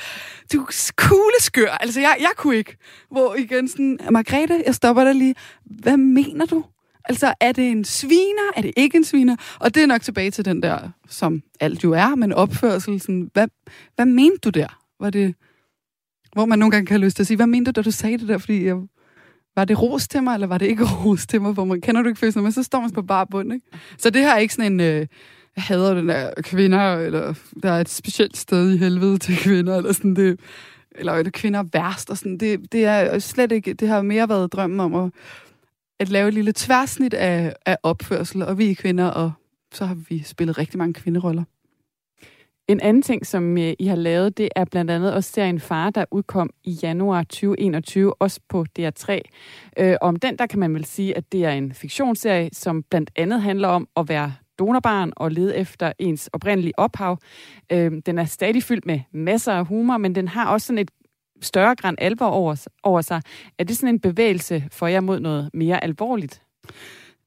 [0.53, 1.71] du er kugleskør.
[1.71, 2.77] Altså, jeg, jeg kunne ikke.
[3.11, 5.35] Hvor igen sådan, Margrethe, jeg stopper dig lige.
[5.65, 6.65] Hvad mener du?
[7.05, 8.51] Altså, er det en sviner?
[8.55, 9.35] Er det ikke en sviner?
[9.59, 13.01] Og det er nok tilbage til den der, som alt jo er, men opførsel.
[13.01, 13.47] Sådan, hvad,
[13.95, 14.67] hvad mente du der?
[14.99, 15.35] Var det,
[16.37, 17.91] hvor man nogle gange kan have lyst til at sige, hvad mente du, da du
[17.91, 18.37] sagde det der?
[18.37, 18.75] Fordi jeg,
[19.55, 21.53] var det ros til mig, eller var det ikke ros til mig?
[21.53, 23.65] Hvor man, kender du ikke følelsen, men så står man på bare bund, ikke?
[23.97, 25.07] Så det her er ikke sådan en, øh,
[25.55, 29.77] jeg hader den der kvinder, eller der er et specielt sted i helvede til kvinder,
[29.77, 30.39] eller sådan det,
[30.91, 34.29] eller er det kvinder værst, og sådan, det, det er slet ikke, det har mere
[34.29, 35.11] været drømmen om at,
[35.99, 39.31] at lave et lille tværsnit af, af opførsel, og vi er kvinder, og
[39.73, 41.43] så har vi spillet rigtig mange kvinderoller.
[42.67, 45.89] En anden ting, som øh, I har lavet, det er blandt andet også serien Far,
[45.89, 49.19] der udkom i januar 2021, også på DR3.
[49.77, 53.11] Øh, om den, der kan man vel sige, at det er en fiktionsserie, som blandt
[53.15, 57.17] andet handler om at være donorbarn og lede efter ens oprindelige ophav.
[57.71, 60.91] Øh, den er stadig fyldt med masser af humor, men den har også sådan et
[61.41, 63.21] større græn alvor over, over sig.
[63.59, 66.41] Er det sådan en bevægelse for jer mod noget mere alvorligt?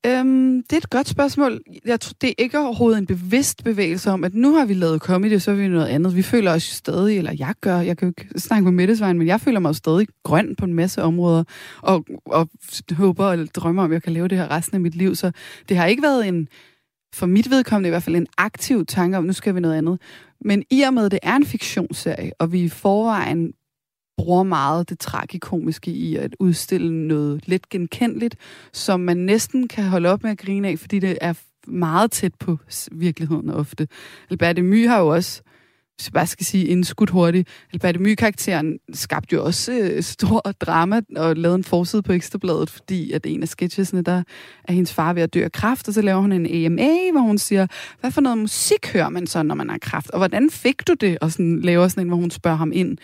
[0.06, 1.60] Øhm, det er et godt spørgsmål.
[1.84, 5.00] Jeg tror, det er ikke overhovedet en bevidst bevægelse om, at nu har vi lavet
[5.00, 6.16] comedy, så er vi noget andet.
[6.16, 9.26] Vi føler os stadig, eller jeg gør, jeg kan jo ikke snakke på middagsvejen, men
[9.26, 11.44] jeg føler mig stadig grøn på en masse områder,
[11.82, 12.48] og, og
[12.92, 15.14] håber og drømmer om, at jeg kan lave det her resten af mit liv.
[15.14, 15.32] Så
[15.68, 16.48] det har ikke været en,
[17.14, 20.00] for mit vedkommende i hvert fald, en aktiv tanke om, nu skal vi noget andet.
[20.44, 23.52] Men i og med, at det er en fiktionsserie, og vi i forvejen
[24.24, 28.36] bruger meget det tragikomiske i at udstille noget lidt genkendeligt,
[28.72, 31.34] som man næsten kan holde op med at grine af, fordi det er
[31.66, 32.58] meget tæt på
[32.92, 33.88] virkeligheden ofte.
[34.30, 35.42] Albert My har jo også,
[35.96, 41.00] hvis jeg bare skal sige indskudt hurtigt, Albert My-karakteren skabte jo også øh, stor drama
[41.16, 44.22] og lavede en forside på Ekstrabladet, fordi at en af sketchesne, der
[44.64, 47.20] er hendes far ved at dø af kraft, og så laver hun en AMA, hvor
[47.20, 47.66] hun siger,
[48.00, 50.94] hvad for noget musik hører man så, når man har kraft, og hvordan fik du
[50.94, 51.18] det?
[51.20, 52.98] Og sådan laver sådan en, hvor hun spørger ham ind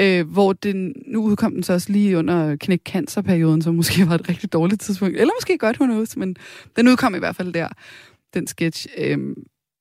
[0.00, 4.14] Øh, hvor den, nu udkom den så også lige under knæk cancerperioden, som måske var
[4.14, 5.16] et rigtig dårligt tidspunkt.
[5.16, 6.36] Eller måske godt, hun knows, men
[6.76, 7.68] den udkom i hvert fald der,
[8.34, 8.86] den sketch.
[8.98, 9.18] Øh,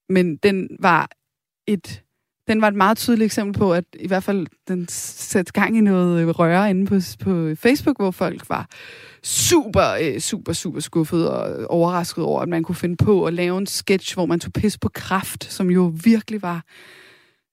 [0.09, 1.09] men den var
[1.67, 2.01] et
[2.47, 5.81] den var et meget tydeligt eksempel på, at i hvert fald den satte gang i
[5.81, 8.67] noget røre inde på, på Facebook, hvor folk var
[9.23, 13.57] super, øh, super, super skuffet og overrasket over, at man kunne finde på at lave
[13.57, 16.63] en sketch, hvor man tog pis på kraft, som jo virkelig var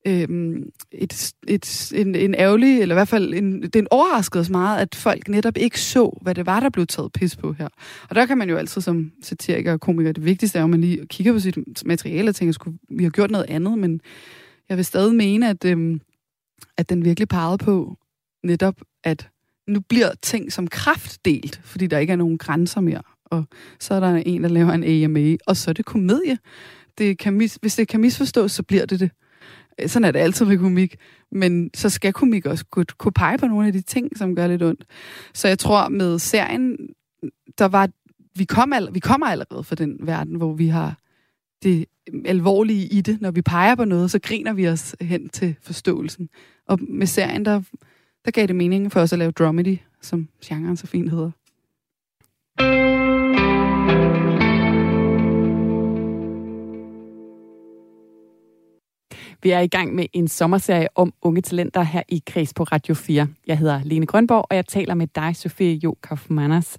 [0.07, 0.62] øhm,
[0.93, 4.95] et, et, en, en ærgerlig, eller i hvert fald en, den overraskede os meget, at
[4.95, 7.69] folk netop ikke så, hvad det var, der blev taget pis på her.
[8.09, 10.81] Og der kan man jo altid som satiriker og komiker, det vigtigste er, at man
[10.81, 14.01] lige kigger på sit materiale og tænker, skulle vi har gjort noget andet, men
[14.69, 16.01] jeg vil stadig mene, at, øhm,
[16.77, 17.97] at den virkelig pegede på
[18.45, 19.29] netop, at
[19.69, 23.03] nu bliver ting som kraft delt, fordi der ikke er nogen grænser mere.
[23.25, 23.45] Og
[23.81, 26.38] så er der en, der laver en AMA, og så er det komedie.
[26.99, 29.11] Det kan mis, hvis det kan misforstås, så bliver det det.
[29.87, 30.97] Sådan er det altid med komik.
[31.33, 34.47] Men så skal komik også kunne, kunne pege på nogle af de ting, som gør
[34.47, 34.85] lidt ondt.
[35.35, 36.77] Så jeg tror, med serien,
[37.59, 37.89] der var,
[38.35, 40.99] vi, kom all, vi kommer allerede fra den verden, hvor vi har
[41.63, 41.87] det
[42.25, 43.21] alvorlige i det.
[43.21, 46.29] Når vi peger på noget, så griner vi os hen til forståelsen.
[46.69, 47.63] Og med serien, der,
[48.25, 51.31] der gav det mening for os at lave dramedy, som genren så fint hedder.
[59.43, 62.95] Vi er i gang med en sommerserie om unge talenter her i Kreds på Radio
[62.95, 63.29] 4.
[63.47, 66.79] Jeg hedder Lene Grønborg, og jeg taler med dig, Sofie Jo Kaufmanners.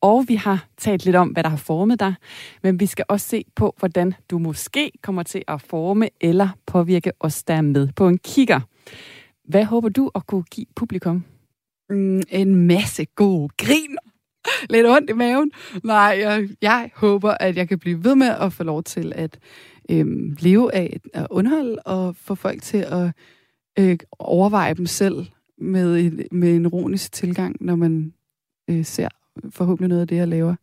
[0.00, 2.14] Og vi har talt lidt om, hvad der har formet dig,
[2.62, 7.12] men vi skal også se på, hvordan du måske kommer til at forme eller påvirke
[7.20, 8.60] os, der er med på en kigger.
[9.44, 11.24] Hvad håber du at kunne give publikum?
[11.90, 13.96] Mm, en masse god grin.
[14.70, 15.50] Lidt ondt i maven.
[15.84, 19.38] Nej, jeg, jeg håber, at jeg kan blive ved med at få lov til at
[19.90, 20.06] øh,
[20.38, 23.10] leve af at underholde og få folk til at
[23.78, 25.26] øh, overveje dem selv
[25.58, 28.12] med, et, med en ironisk tilgang, når man
[28.70, 29.08] øh, ser
[29.50, 30.54] forhåbentlig noget af det, jeg laver.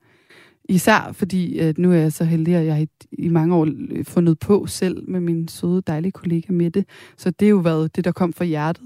[0.70, 4.06] Især fordi, at nu er jeg så heldig, at jeg i, i mange år øh,
[4.06, 6.86] fundet på selv med min søde, dejlige kollega Mette.
[7.18, 8.84] Så det er jo været det, der kom fra hjertet.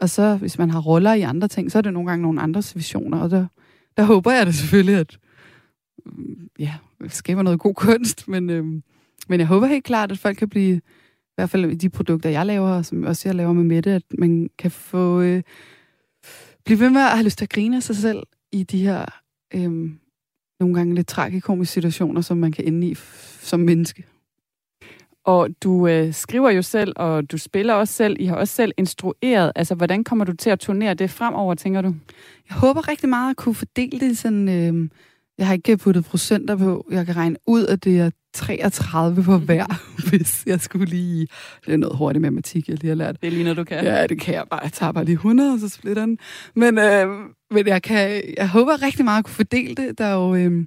[0.00, 2.40] Og så, hvis man har roller i andre ting, så er det nogle gange nogle
[2.40, 3.20] andres visioner.
[3.20, 3.46] Og der,
[3.98, 5.18] der håber jeg da selvfølgelig, at
[6.06, 6.74] mm, ja,
[7.08, 8.28] skaber noget god kunst.
[8.28, 8.82] Men, øhm,
[9.28, 10.80] men jeg håber helt klart, at folk kan blive i
[11.34, 14.50] hvert fald i de produkter, jeg laver, som også jeg laver med Mette, at man
[14.58, 15.20] kan få...
[15.20, 15.42] Øh,
[16.64, 19.04] blive ved med at have lyst til at grine af sig selv i de her
[19.54, 19.98] øhm,
[20.60, 22.94] nogle gange lidt tragikomiske situationer, som man kan ende i
[23.40, 24.04] som menneske.
[25.28, 28.16] Og du øh, skriver jo selv, og du spiller også selv.
[28.20, 29.52] I har også selv instrueret.
[29.56, 31.94] Altså, hvordan kommer du til at turnere det fremover, tænker du?
[32.48, 34.48] Jeg håber rigtig meget at kunne fordele det sådan...
[34.48, 34.88] Øh,
[35.38, 36.86] jeg har ikke puttet procenter på.
[36.90, 39.66] Jeg kan regne ud, at det er 33 på hver,
[40.08, 41.26] hvis jeg skulle lige...
[41.66, 43.22] Det er noget hurtigt matematik, jeg lige har lært.
[43.22, 43.84] Det er noget, du kan.
[43.84, 44.60] Ja, det kan jeg bare.
[44.62, 46.18] Jeg tager bare lige 100, og så splitter den.
[46.54, 47.06] Men, øh,
[47.50, 49.98] men jeg, kan, jeg håber rigtig meget at kunne fordele det.
[49.98, 50.34] Der er jo...
[50.34, 50.64] Øh,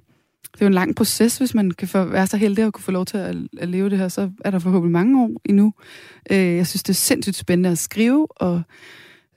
[0.52, 2.84] det er jo en lang proces, hvis man kan få, være så heldig at kunne
[2.84, 4.08] få lov til at, at leve det her.
[4.08, 5.74] Så er der forhåbentlig mange år endnu.
[6.30, 8.62] Øh, jeg synes, det er sindssygt spændende at skrive, og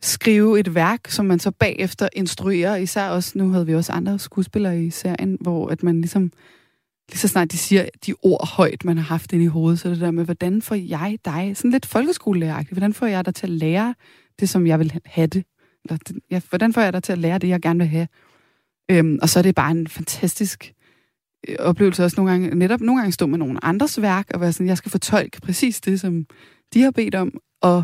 [0.01, 2.75] skrive et værk, som man så bagefter instruerer.
[2.75, 6.31] Især også, nu havde vi også andre skuespillere i serien, hvor at man ligesom,
[7.09, 9.89] lige så snart de siger de ord højt, man har haft ind i hovedet, så
[9.89, 13.45] det der med, hvordan får jeg dig, sådan lidt folkeskolelæreragtigt, hvordan får jeg dig til
[13.47, 13.95] at lære
[14.39, 15.45] det, som jeg vil have det?
[15.85, 15.97] Eller,
[16.31, 18.07] ja, hvordan får jeg dig til at lære det, jeg gerne vil have?
[18.91, 20.74] Øhm, og så er det bare en fantastisk
[21.59, 24.67] oplevelse også nogle gange, netop nogle gange stå med nogle andres værk, og være sådan,
[24.67, 26.25] jeg skal fortolke præcis det, som
[26.73, 27.31] de har bedt om,
[27.61, 27.83] og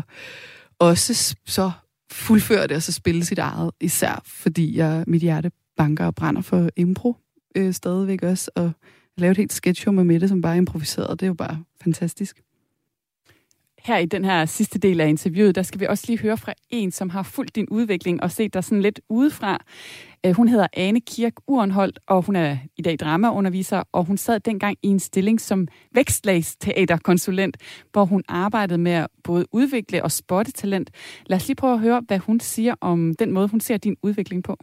[0.78, 1.70] også så
[2.12, 6.42] fuldføre det og så spille sit eget, især fordi jeg, mit hjerte banker og brænder
[6.42, 7.16] for impro
[7.56, 8.72] øh, stadigvæk også, og
[9.16, 11.20] lave et helt sketch med Mette, som bare improviserede, improviseret.
[11.20, 12.42] Det er jo bare fantastisk.
[13.84, 16.52] Her i den her sidste del af interviewet, der skal vi også lige høre fra
[16.70, 19.58] en, som har fulgt din udvikling og set dig sådan lidt udefra.
[20.26, 24.40] Øh, hun hedder Ane Kirk Urenholdt, og hun er i dag dramaunderviser, og hun sad
[24.40, 27.56] dengang i en stilling som vækstlagsteaterkonsulent,
[27.92, 30.90] hvor hun arbejdede med at både udvikle og spotte talent.
[31.26, 33.96] Lad os lige prøve at høre, hvad hun siger om den måde, hun ser din
[34.02, 34.56] udvikling på.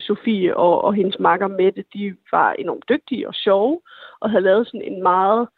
[0.00, 3.80] Sofie og, og hendes makker Mette, de var enormt dygtige og sjove,
[4.20, 5.48] og havde lavet sådan en meget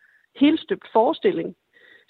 [0.41, 1.55] helstøbt forestilling,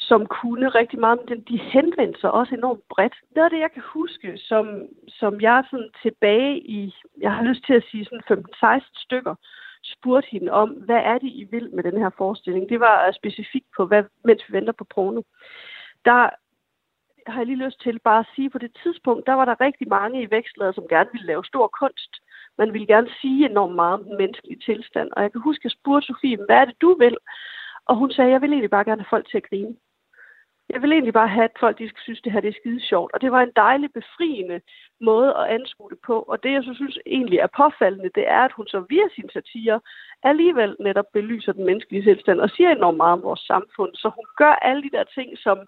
[0.00, 3.14] som kunne rigtig meget, men de henvendte sig også enormt bredt.
[3.34, 7.64] Noget af det, jeg kan huske, som, som jeg sådan tilbage i, jeg har lyst
[7.66, 9.34] til at sige sådan 15-16 stykker,
[9.84, 12.68] spurgte hende om, hvad er det, I vil med den her forestilling?
[12.68, 15.22] Det var øh, specifikt på, hvad, mens vi venter på porno.
[16.04, 16.30] Der
[17.26, 19.60] har jeg lige lyst til bare at sige, at på det tidspunkt, der var der
[19.60, 22.12] rigtig mange i vækstlaget, som gerne ville lave stor kunst.
[22.58, 25.08] Man ville gerne sige enormt meget om den menneskelige tilstand.
[25.12, 27.16] Og jeg kan huske, at jeg spurgte Sofie, hvad er det, du vil?
[27.84, 29.76] Og hun sagde, jeg vil egentlig bare gerne have folk til at grine.
[30.72, 32.80] Jeg vil egentlig bare have, at folk de skal synes, det her det er skide
[32.80, 33.12] sjovt.
[33.14, 34.60] Og det var en dejlig, befriende
[35.00, 36.22] måde at anskue det på.
[36.22, 39.30] Og det, jeg så synes egentlig er påfaldende, det er, at hun så via sin
[39.32, 39.80] satire
[40.22, 43.94] alligevel netop belyser den menneskelige selvstand og siger enormt meget om vores samfund.
[43.94, 45.58] Så hun gør alle de der ting, som,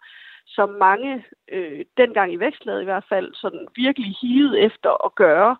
[0.46, 5.56] som mange, øh, dengang i vækstlaget i hvert fald, sådan virkelig hivede efter at gøre,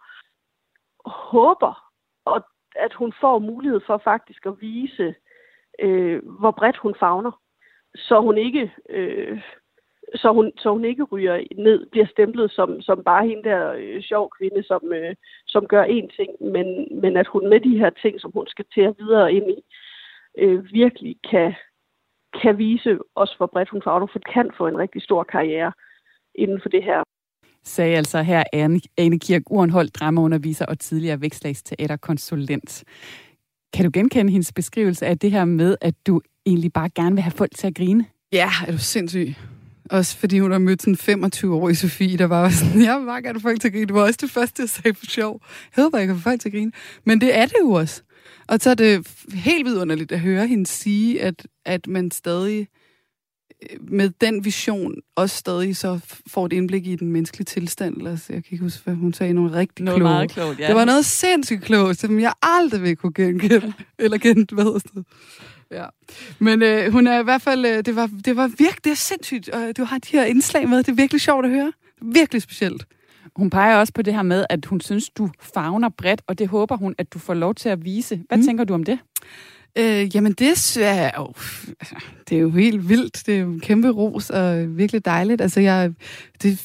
[1.06, 1.90] håber,
[2.24, 2.44] og
[2.76, 5.14] at hun får mulighed for faktisk at vise,
[5.78, 7.41] øh, hvor bredt hun fagner
[7.94, 9.42] så hun ikke øh,
[10.14, 14.02] så hun, så hun ikke ryger ned, bliver stemplet som, som bare hende der øh,
[14.02, 15.14] sjov kvinde, som, øh,
[15.46, 16.66] som gør én ting, men,
[17.00, 19.58] men at hun med de her ting, som hun skal til at videre ind i,
[20.38, 21.54] øh, virkelig kan,
[22.42, 25.72] kan vise os, hvor bredt hun fagner, for kan få en rigtig stor karriere
[26.34, 27.02] inden for det her.
[27.64, 32.84] Sagde altså her Anne, Anne Kirk Urenholdt, dramaunderviser og tidligere vækstlægsteaterkonsulent.
[33.74, 37.22] Kan du genkende hendes beskrivelse af det her med, at du egentlig bare gerne vil
[37.22, 38.06] have folk til at grine?
[38.32, 39.34] Ja, er du sindssyg.
[39.90, 43.06] Også fordi hun har mødt sådan 25 år i Sofie, der var sådan, jeg vil
[43.06, 43.86] bare gerne have folk til at grine.
[43.86, 45.40] Det var også det første, jeg sagde for sjov.
[45.76, 46.72] Jeg håber, jeg kan få folk til at grine.
[47.04, 48.02] Men det er det jo også.
[48.48, 52.68] Og så er det helt vidunderligt at høre hende sige, at, at man stadig
[53.62, 57.96] øh, med den vision også stadig så får et indblik i den menneskelige tilstand.
[57.96, 59.32] Eller, så jeg kan ikke huske, hvad hun sagde.
[59.32, 60.12] Noget rigtig noget klogt.
[60.12, 60.66] meget klogt, ja.
[60.66, 63.72] Det var noget sindssygt klogt, som jeg aldrig vil kunne genkende.
[63.98, 65.04] eller kende, hvad hedder det?
[65.72, 65.86] Ja.
[66.38, 68.96] Men øh, hun er i hvert fald, øh, det var, det var virkelig, det er
[68.96, 71.72] sindssygt, og du har de her indslag med, det er virkelig sjovt at høre.
[72.02, 72.86] Virkelig specielt.
[73.36, 76.48] Hun peger også på det her med, at hun synes, du fagner bredt, og det
[76.48, 78.20] håber hun, at du får lov til at vise.
[78.28, 78.44] Hvad mm.
[78.44, 78.98] tænker du om det?
[79.78, 81.32] Øh, jamen det er jo,
[81.80, 81.94] altså,
[82.28, 83.22] det er jo helt vildt.
[83.26, 85.40] Det er jo en kæmpe ros og virkelig dejligt.
[85.40, 85.92] Altså jeg,
[86.42, 86.58] det,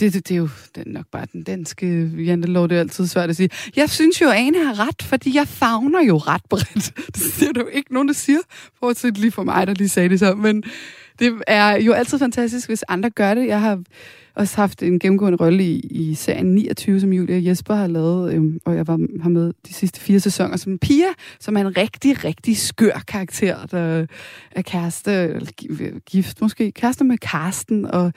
[0.00, 3.06] det, det, det er jo det er nok bare den danske jantelov, det er altid
[3.06, 3.48] svært at sige.
[3.76, 6.92] Jeg synes jo, at Ane har ret, fordi jeg fagner jo ret bredt.
[7.14, 8.40] Det siger du ikke nogen, der siger,
[8.78, 10.34] Fortsæt lige for mig, der lige sagde det så.
[10.34, 10.64] Men
[11.18, 13.46] det er jo altid fantastisk, hvis andre gør det.
[13.46, 13.82] Jeg har
[14.34, 18.60] også haft en gennemgående rolle i, i serien 29, som Julia Jesper har lavet, øhm,
[18.64, 21.08] og jeg var har med de sidste fire sæsoner som Pia,
[21.40, 24.06] som er en rigtig, rigtig skør karakter, der
[24.50, 28.12] er kæreste, eller øh, gift måske, kæreste med Karsten, og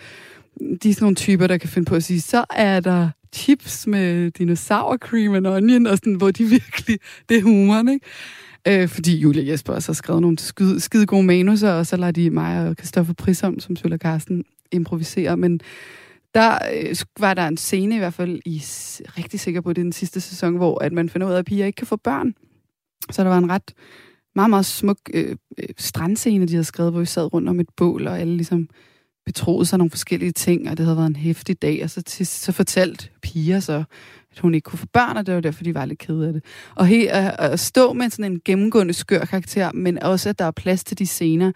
[0.84, 3.88] de er sådan nogle typer, der kan finde på at sige, så er der chips
[3.88, 6.99] med dinosaur cream and onion, og sådan, hvor de virkelig,
[7.30, 8.05] det er humoren, ikke?
[8.68, 12.11] Øh, fordi Julia Jesper også har skrevet nogle skide, skide gode manuser, og så lader
[12.11, 15.38] de mig og Christoffer Prisom, som Sula Karsten, improvisere.
[15.38, 15.61] Men
[16.36, 18.58] der øh, var der en scene i hvert fald, I
[19.18, 21.46] rigtig sikker på, det er den sidste sæson, hvor at man finder ud af, at
[21.46, 22.34] piger ikke kan få børn.
[23.12, 23.74] Så der var en ret
[24.36, 27.70] meget, meget smuk øh, øh strandscene, de havde skrevet, hvor vi sad rundt om et
[27.78, 28.70] bål, og alle ligesom
[29.26, 32.28] betroede sig nogle forskellige ting, og det havde været en hæftig dag, og så, til,
[32.28, 33.84] så fortalte piger så,
[34.36, 36.34] at hun ikke kunne få børn, og det var derfor, de var lidt kede af
[36.34, 36.44] det.
[36.76, 40.46] Og he, at, at stå med sådan en gennemgående skør karakter, men også, at der
[40.46, 41.52] er plads til de scener,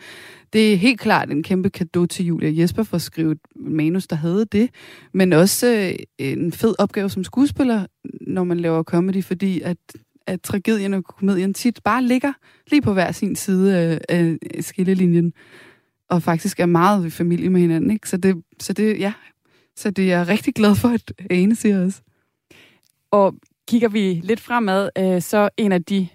[0.54, 4.08] det er helt klart en kæmpe gave til Julia Jesper for at skrive et manus,
[4.08, 4.70] der havde det,
[5.14, 7.86] men også øh, en fed opgave som skuespiller,
[8.22, 9.78] når man laver comedy, fordi at
[10.30, 12.34] at tragedien og komedien tit bare ligger
[12.72, 15.34] lige på hver sin side af, af skillelinjen,
[16.10, 17.92] og faktisk er meget i familie med hinanden.
[17.92, 18.10] Ikke?
[18.10, 19.14] Så, det, så, det, ja.
[19.76, 22.02] så det er jeg rigtig glad for, at Ane siger også.
[23.12, 23.36] Og
[23.68, 26.08] kigger vi lidt fremad, øh, så en af de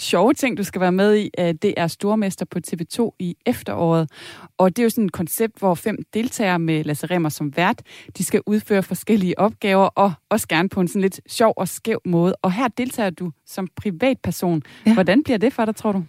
[0.00, 4.10] sjove ting, du skal være med i, øh, det er Stormester på TV2 i efteråret.
[4.58, 7.82] Og det er jo sådan et koncept, hvor fem deltagere med Lasse Remmer som vært,
[8.18, 12.00] de skal udføre forskellige opgaver, og også gerne på en sådan lidt sjov og skæv
[12.04, 12.34] måde.
[12.42, 14.62] Og her deltager du som privatperson.
[14.86, 14.94] Ja.
[14.94, 16.04] Hvordan bliver det for dig, tror du?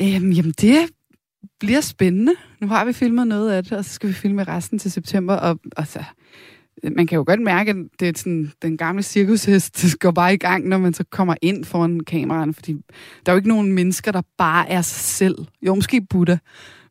[0.00, 0.90] Øhm, jamen, det
[1.60, 2.32] bliver spændende.
[2.60, 5.34] Nu har vi filmet noget af det, og så skal vi filme resten til september.
[5.34, 6.04] Og, og så,
[6.92, 10.36] man kan jo godt mærke, at det er sådan, den gamle cirkushest går bare i
[10.36, 12.72] gang, når man så kommer ind foran kameraen, fordi
[13.26, 15.34] der er jo ikke nogen mennesker, der bare er sig selv.
[15.62, 16.36] Jo, måske Buddha,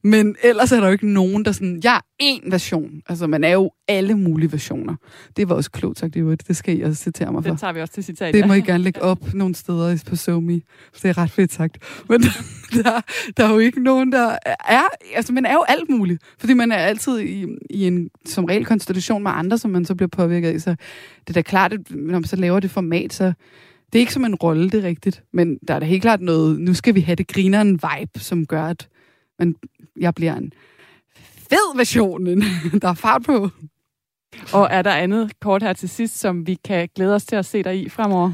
[0.03, 3.01] men ellers er der jo ikke nogen, der sådan, jeg er én version.
[3.09, 4.95] Altså, man er jo alle mulige versioner.
[5.37, 7.51] Det var også klogt sagt, det, det skal I også citere mig for.
[7.51, 8.33] Det tager vi også til citat.
[8.33, 10.61] Det må I gerne lægge op nogle steder på SoMe.
[11.01, 11.77] Det er ret fedt sagt.
[12.09, 12.21] Men
[12.83, 13.01] der,
[13.37, 14.83] der er jo ikke nogen, der er...
[15.15, 16.23] Altså, man er jo alt muligt.
[16.39, 19.95] Fordi man er altid i, i en som regel konstellation med andre, som man så
[19.95, 20.61] bliver påvirket af.
[20.61, 20.69] Så
[21.19, 23.33] det er da klart, at når man så laver det format, så
[23.93, 25.23] det er ikke som en rolle, det er rigtigt.
[25.33, 28.45] Men der er da helt klart noget, nu skal vi have det grineren vibe, som
[28.45, 28.87] gør, at
[29.39, 29.55] men
[29.99, 30.53] jeg bliver en
[31.19, 32.25] fed version,
[32.81, 33.49] der er fart på.
[34.53, 37.45] Og er der andet kort her til sidst, som vi kan glæde os til at
[37.45, 38.33] se dig i fremover?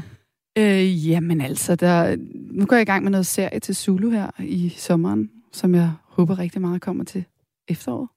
[0.58, 2.16] Øh, jamen altså, der,
[2.50, 5.92] nu går jeg i gang med noget serie til Zulu her i sommeren, som jeg
[6.08, 7.24] håber rigtig meget kommer til
[7.68, 8.08] efteråret.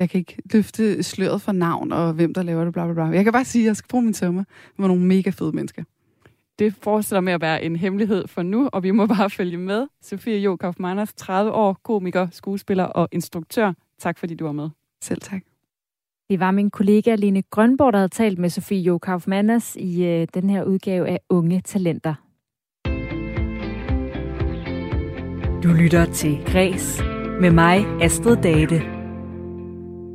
[0.00, 3.04] Jeg kan ikke løfte sløret for navn og hvem der laver det, bla bla bla.
[3.04, 4.44] Jeg kan bare sige, at jeg skal bruge min sommer
[4.78, 5.84] med nogle mega fede mennesker
[6.62, 9.86] det fortsætter med at være en hemmelighed for nu, og vi må bare følge med.
[10.02, 13.72] Sofie Jo Kaufmanners, 30 år, komiker, skuespiller og instruktør.
[13.98, 14.70] Tak fordi du var med.
[15.02, 15.42] Selv tak.
[16.30, 20.26] Det var min kollega Line Grønborg, der havde talt med Sofie Jo Kaufmanners i øh,
[20.34, 22.14] den her udgave af Unge Talenter.
[25.62, 27.02] Du lytter til Græs
[27.40, 29.01] med mig, Astrid Date.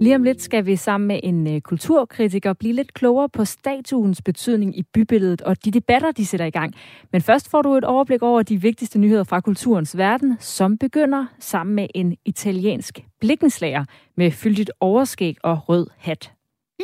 [0.01, 4.21] Lige om lidt skal vi sammen med en øh, kulturkritiker blive lidt klogere på statuens
[4.21, 6.73] betydning i bybilledet og de debatter, de sætter i gang.
[7.11, 11.25] Men først får du et overblik over de vigtigste nyheder fra kulturens verden, som begynder
[11.39, 13.85] sammen med en italiensk blikkenslager
[14.17, 16.31] med fyldigt overskæg og rød hat.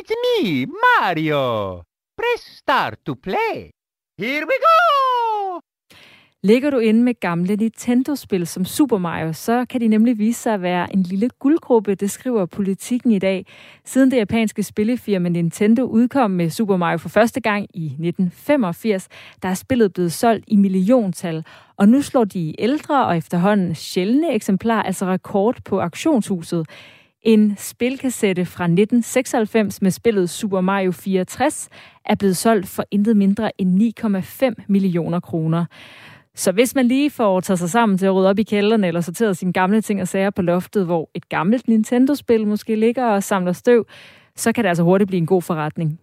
[0.00, 1.76] It's me, Mario.
[2.18, 3.70] Press start to play.
[4.18, 5.03] Here we go!
[6.44, 10.54] Ligger du inde med gamle Nintendo-spil som Super Mario, så kan de nemlig vise sig
[10.54, 13.46] at være en lille guldgruppe, det skriver politikken i dag.
[13.84, 19.08] Siden det japanske spillefirma Nintendo udkom med Super Mario for første gang i 1985,
[19.42, 21.44] der er spillet blevet solgt i milliontal,
[21.76, 26.66] og nu slår de ældre og efterhånden sjældne eksemplarer altså rekord på auktionshuset.
[27.22, 31.68] En spilkassette fra 1996 med spillet Super Mario 64
[32.04, 33.94] er blevet solgt for intet mindre end
[34.58, 35.64] 9,5 millioner kroner.
[36.36, 39.00] Så hvis man lige får taget sig sammen til at rydde op i kælderen, eller
[39.00, 43.22] sorteret sine gamle ting og sager på loftet, hvor et gammelt Nintendo-spil måske ligger og
[43.22, 43.86] samler støv,
[44.36, 46.00] så kan det altså hurtigt blive en god forretning.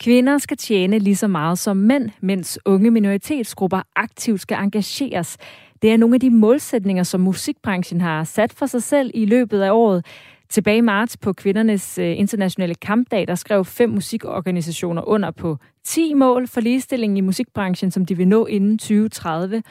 [0.00, 5.36] Kvinder skal tjene lige så meget som mænd, mens unge minoritetsgrupper aktivt skal engageres.
[5.82, 9.60] Det er nogle af de målsætninger, som musikbranchen har sat for sig selv i løbet
[9.60, 10.06] af året.
[10.50, 16.14] Tilbage i marts på kvindernes øh, internationale kampdag, der skrev fem musikorganisationer under på 10
[16.14, 19.62] mål for ligestilling i musikbranchen, som de vil nå inden 2030.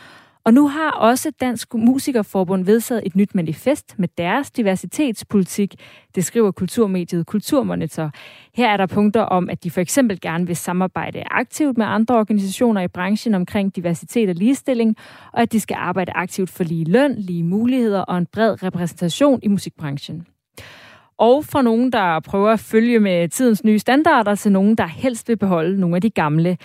[0.48, 5.76] Og nu har også Dansk Musikerforbund vedtaget et nyt manifest med deres diversitetspolitik,
[6.16, 8.12] det skriver kulturmediet Kulturmonitor.
[8.56, 12.16] Her er der punkter om, at de for eksempel gerne vil samarbejde aktivt med andre
[12.16, 14.96] organisationer i branchen omkring diversitet og ligestilling,
[15.34, 19.40] og at de skal arbejde aktivt for lige løn, lige muligheder og en bred repræsentation
[19.44, 20.28] i musikbranchen
[21.18, 25.28] og fra nogen, der prøver at følge med tidens nye standarder, til nogen, der helst
[25.28, 26.58] vil beholde nogle af de gamle.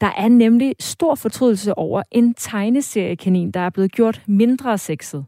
[0.00, 5.24] Der er nemlig stor fortrydelse over en tegneseriekanin, der er blevet gjort mindre sexet.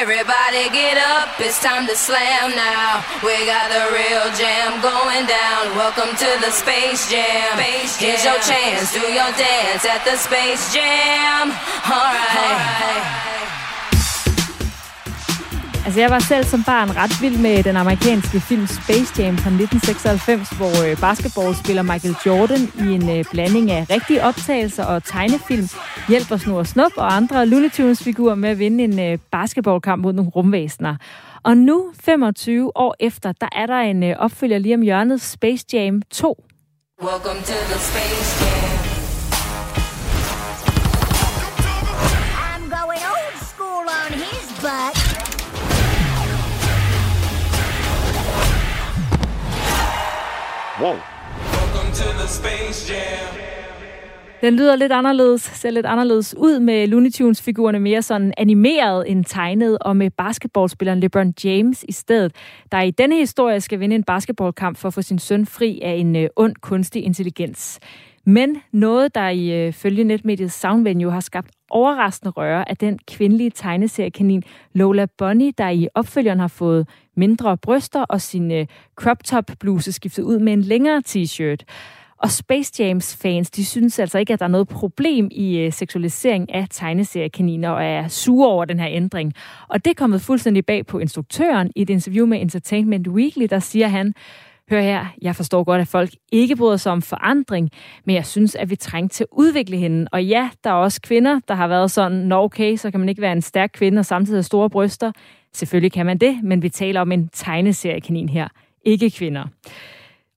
[0.00, 3.00] Everybody get up, it's time to slam now.
[3.22, 5.62] We got the real jam going down.
[5.76, 7.52] Welcome to the Space Jam.
[7.56, 8.08] Space jam.
[8.08, 11.44] Here's your chance, do your dance at the Space Jam.
[11.84, 12.36] Alright.
[12.36, 13.27] All right.
[15.88, 19.50] Altså, jeg var selv som barn ret vild med den amerikanske film Space Jam fra
[19.50, 25.68] 1996, hvor øh, basketballspiller Michael Jordan i en øh, blanding af rigtige optagelser og tegnefilm
[26.08, 30.30] hjælper Snor Snup og andre Looney Tunes-figurer med at vinde en øh, basketballkamp mod nogle
[30.30, 30.96] rumvæsener.
[31.42, 36.02] Og nu, 25 år efter, der er der en opfølger lige om hjørnet, Space Jam
[36.10, 36.44] 2.
[37.02, 38.78] Welcome to the Space Jam.
[42.48, 44.97] I'm going old school on his butt.
[50.82, 50.96] Wow.
[54.40, 59.24] Den lyder lidt anderledes, ser lidt anderledes ud med Looney Tunes-figurerne mere sådan animeret end
[59.24, 62.32] tegnet, og med basketballspilleren LeBron James i stedet,
[62.72, 65.92] der i denne historie skal vinde en basketballkamp for at få sin søn fri af
[65.92, 67.80] en uh, ond kunstig intelligens.
[68.26, 73.50] Men noget, der i uh, følge netmediet Soundvenue har skabt overraskende røre, er den kvindelige
[73.50, 74.42] tegneseriekanin
[74.74, 76.88] Lola Bunny, der i opfølgeren har fået
[77.18, 78.66] mindre bryster og sin øh,
[78.96, 81.64] crop top bluse skiftet ud med en længere t-shirt.
[82.22, 85.72] Og Space Jams fans, de synes altså ikke, at der er noget problem i øh,
[85.72, 89.32] seksualisering af tegneseriekaniner og er sure over den her ændring.
[89.68, 93.58] Og det er kommet fuldstændig bag på instruktøren i et interview med Entertainment Weekly, der
[93.58, 94.14] siger han,
[94.70, 97.70] Hør her, jeg forstår godt, at folk ikke bryder sig om forandring,
[98.04, 100.08] men jeg synes, at vi trænger til at udvikle hende.
[100.12, 103.08] Og ja, der er også kvinder, der har været sådan, nå okay, så kan man
[103.08, 105.12] ikke være en stærk kvinde og samtidig have store bryster.
[105.52, 108.48] Selvfølgelig kan man det, men vi taler om en tegneseriekanin her,
[108.84, 109.44] ikke kvinder.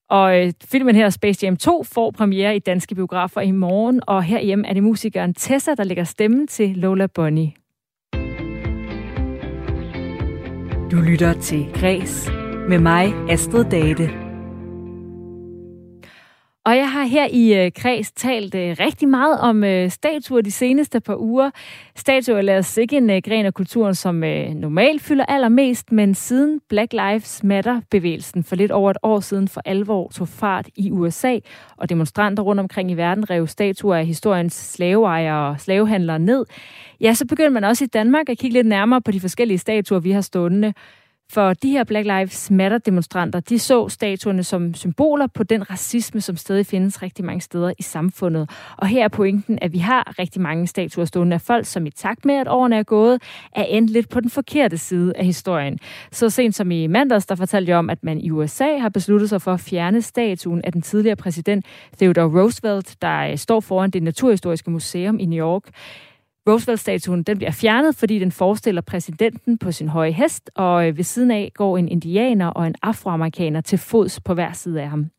[0.08, 4.22] Og øh, filmen her, Space Jam 2, får premiere i danske biografer i morgen, og
[4.22, 7.46] herhjemme er det musikeren Tessa, der lægger stemmen til Lola Bunny.
[10.90, 12.30] Du lytter til Græs
[12.68, 14.31] med mig, Astrid Date.
[16.64, 20.50] Og jeg har her i øh, Kreds talt øh, rigtig meget om øh, statuer de
[20.50, 21.50] seneste par uger.
[21.96, 26.14] Statuer er os ikke en øh, gren af kulturen, som øh, normalt fylder allermest, men
[26.14, 30.90] siden Black Lives Matter-bevægelsen for lidt over et år siden for alvor tog fart i
[30.90, 31.38] USA,
[31.76, 36.44] og demonstranter rundt omkring i verden rev statuer af historiens slaveejere og slavehandlere ned,
[37.00, 39.98] ja, så begyndte man også i Danmark at kigge lidt nærmere på de forskellige statuer,
[39.98, 40.74] vi har stående.
[41.32, 46.36] For de her Black Lives Matter-demonstranter, de så statuerne som symboler på den racisme, som
[46.36, 48.50] stadig findes rigtig mange steder i samfundet.
[48.76, 51.90] Og her er pointen, at vi har rigtig mange statuer stående af folk, som i
[51.90, 53.22] takt med, at årene er gået,
[53.56, 55.78] er endt lidt på den forkerte side af historien.
[56.10, 59.28] Så sent som i mandags, der fortalte jeg om, at man i USA har besluttet
[59.28, 61.66] sig for at fjerne statuen af den tidligere præsident
[61.98, 65.62] Theodore Roosevelt, der øh, står foran det Naturhistoriske Museum i New York.
[66.48, 71.04] Roosevelt-statuen den bliver fjernet, fordi den forestiller præsidenten på sin høje hest, og øh, ved
[71.04, 75.10] siden af går en indianer og en afroamerikaner til fods på hver side af ham.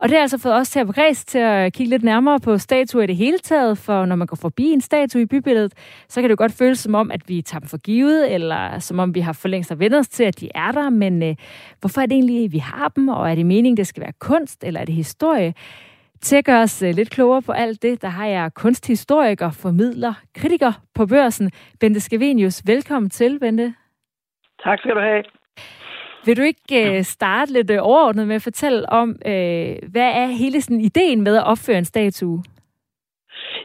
[0.00, 2.58] Og det har altså fået os til at begræse til at kigge lidt nærmere på
[2.58, 5.72] statuer i det hele taget, for når man går forbi en statue i bybilledet,
[6.08, 8.98] så kan det godt føles som om, at vi tager dem for givet, eller som
[8.98, 11.36] om vi har for længst vendt os til, at de er der, men øh,
[11.80, 14.12] hvorfor er det egentlig, at vi har dem, og er det meningen, det skal være
[14.18, 15.54] kunst, eller er det historie?
[16.22, 20.14] Til at gøre os øh, lidt klogere på alt det, der har jeg kunsthistoriker, formidler,
[20.34, 21.50] kritiker på børsen,
[21.80, 22.62] Bente Skavenius.
[22.66, 23.74] Velkommen til, Bente.
[24.64, 25.24] Tak skal du have.
[26.24, 29.08] Vil du ikke uh, starte lidt uh, overordnet med at fortælle om,
[29.92, 32.42] hvad er hele sådan ideen med at opføre en statue?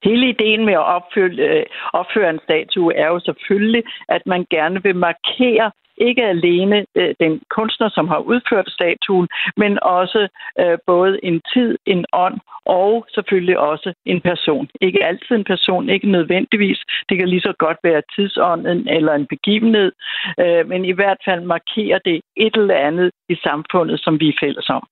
[0.03, 4.95] Hele ideen med at opføre, opføre en statue er jo selvfølgelig, at man gerne vil
[4.95, 9.28] markere ikke alene øh, den kunstner, som har udført statuen,
[9.58, 10.28] men også
[10.60, 14.70] øh, både en tid, en ånd og selvfølgelig også en person.
[14.82, 16.80] Ikke altid en person, ikke nødvendigvis.
[17.10, 19.91] Det kan lige så godt være tidsånden eller en begivenhed,
[20.39, 24.38] øh, men i hvert fald markerer det et eller andet i samfundet, som vi er
[24.39, 24.88] fælles om.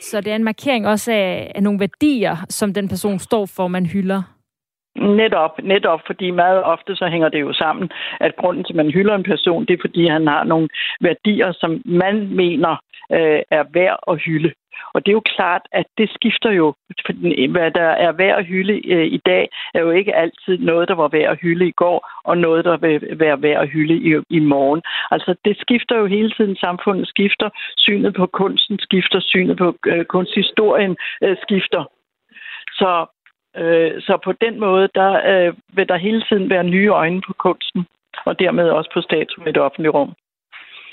[0.00, 3.68] Så det er en markering også af, af nogle værdier, som den person står for,
[3.68, 4.33] man hylder?
[4.96, 7.90] Netop, netop, fordi meget ofte så hænger det jo sammen,
[8.20, 10.68] at grunden til, at man hylder en person, det er, fordi han har nogle
[11.00, 12.76] værdier, som man mener
[13.12, 14.52] øh, er værd at hylde.
[14.94, 16.74] Og det er jo klart, at det skifter jo.
[17.50, 20.94] Hvad der er værd at hylde øh, i dag, er jo ikke altid noget, der
[20.94, 24.36] var værd at hylde i går, og noget, der vil være værd at hylde i,
[24.36, 24.82] i morgen.
[25.10, 26.56] Altså, det skifter jo hele tiden.
[26.56, 27.50] Samfundet skifter.
[27.76, 29.20] Synet på kunsten skifter.
[29.20, 31.84] Synet på øh, kunsthistorien øh, skifter.
[32.72, 33.06] Så
[33.56, 37.32] Øh, så på den måde, der øh, vil der hele tiden være nye øjne på
[37.32, 37.86] kunsten,
[38.26, 40.12] og dermed også på statuen i det offentlige rum.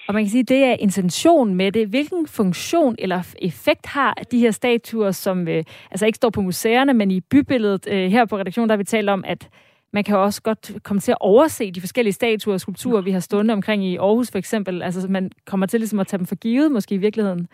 [0.07, 1.88] Og man kan sige, at det er intention med det.
[1.88, 6.93] Hvilken funktion eller effekt har de her statuer, som øh, altså ikke står på museerne,
[6.93, 9.49] men i bybilledet øh, her på redaktionen, der har vi talt om, at
[9.93, 13.20] man kan også godt komme til at overse de forskellige statuer og skulpturer, vi har
[13.20, 14.82] stående omkring i Aarhus for eksempel.
[14.82, 17.47] Altså man kommer til ligesom at tage dem for givet måske i virkeligheden.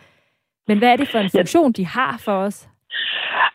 [0.67, 2.69] Men hvad er det for en funktion, de har for os?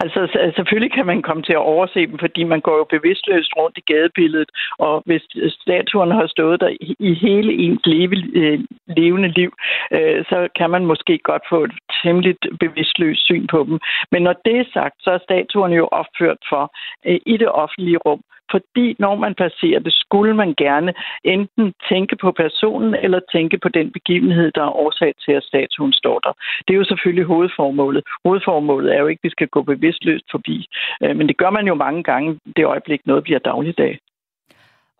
[0.02, 0.20] Altså
[0.56, 3.86] selvfølgelig kan man komme til at overse dem, fordi man går jo bevidstløst rundt i
[3.92, 5.22] gadebilledet, og hvis
[5.60, 6.70] statuerne har stået der
[7.10, 9.52] i hele ens leve, øh, levende liv,
[9.92, 13.78] øh, så kan man måske godt få et temmelig bevidstløst syn på dem.
[14.12, 16.64] Men når det er sagt, så er statuerne jo opført for
[17.06, 18.22] øh, i det offentlige rum,
[18.54, 20.92] fordi når man passerer det, skulle man gerne
[21.24, 25.92] enten tænke på personen eller tænke på den begivenhed, der er årsag til, at statuen
[25.92, 26.32] står der.
[26.64, 28.02] Det er jo selvfølgelig hovedformålet.
[28.24, 30.66] Hovedformålet er jo ikke, at vi skal gå bevidstløst forbi.
[31.02, 33.98] Øh, men det gør man jo mange gange, det øjeblik noget bliver dagligdag.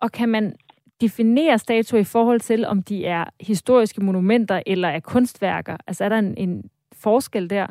[0.01, 0.55] Og kan man
[1.01, 5.77] definere statuer i forhold til, om de er historiske monumenter eller er kunstværker?
[5.87, 6.69] Altså er der en, en
[7.03, 7.67] forskel der?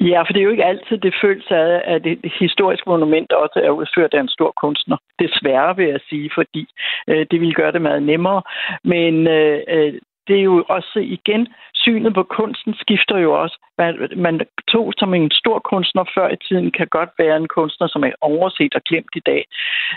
[0.00, 3.60] Ja, for det er jo ikke altid det føles af, at et historisk monument også
[3.64, 4.96] er udført af en stor kunstner.
[5.18, 6.66] Desværre vil jeg sige, fordi
[7.08, 8.42] øh, det ville gøre det meget nemmere.
[8.84, 9.94] Men øh, øh,
[10.28, 13.56] det er jo også igen, synet på kunsten skifter jo også.
[13.78, 17.86] Man, man tog som en stor kunstner før i tiden, kan godt være en kunstner,
[17.86, 19.44] som er overset og glemt i dag.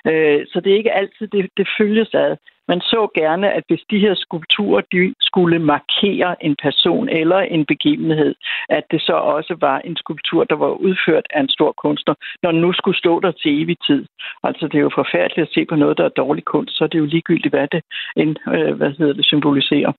[0.08, 2.36] Øh, så det er ikke altid, det, det følges ad.
[2.68, 7.66] Man så gerne, at hvis de her skulpturer de skulle markere en person eller en
[7.66, 8.36] begivenhed,
[8.70, 12.52] at det så også var en skulptur, der var udført af en stor kunstner, når
[12.52, 14.06] den nu skulle stå der til evig tid.
[14.44, 16.88] Altså det er jo forfærdeligt at se på noget, der er dårlig kunst, så er
[16.88, 17.82] det jo ligegyldigt, hvad det,
[18.16, 19.92] en, øh, hvad hedder det symboliserer.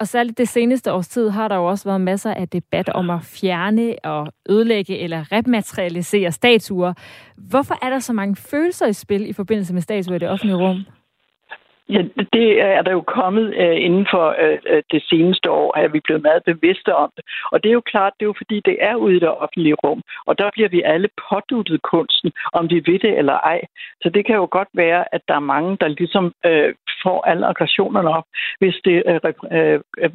[0.00, 3.10] Og særligt det seneste års tid har der jo også været masser af debat om
[3.10, 6.92] at fjerne og ødelægge eller rematerialisere statuer.
[7.36, 10.56] Hvorfor er der så mange følelser i spil i forbindelse med statuer i det offentlige
[10.56, 10.84] rum?
[11.90, 15.92] Ja, det er der jo kommet øh, inden for øh, øh, det seneste år, at
[15.92, 17.24] vi blevet meget bevidste om det.
[17.52, 19.74] Og det er jo klart, det er jo fordi, det er ude i det offentlige
[19.84, 20.02] rum.
[20.26, 23.60] Og der bliver vi alle påduttet kunsten, om de ved det eller ej.
[24.02, 26.70] Så det kan jo godt være, at der er mange, der ligesom uh,
[27.02, 28.24] får alle aggressionerne op,
[28.58, 29.02] hvis det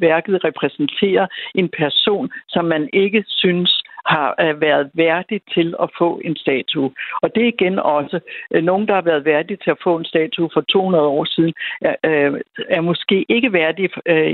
[0.00, 6.20] værket repræsenterer en person, som man ikke synes har øh, været værdig til at få
[6.24, 6.90] en statue.
[7.22, 10.04] Og det er igen også øh, nogen, der har været værdige til at få en
[10.04, 13.90] statue for 200 år siden, er, øh, er måske ikke værdige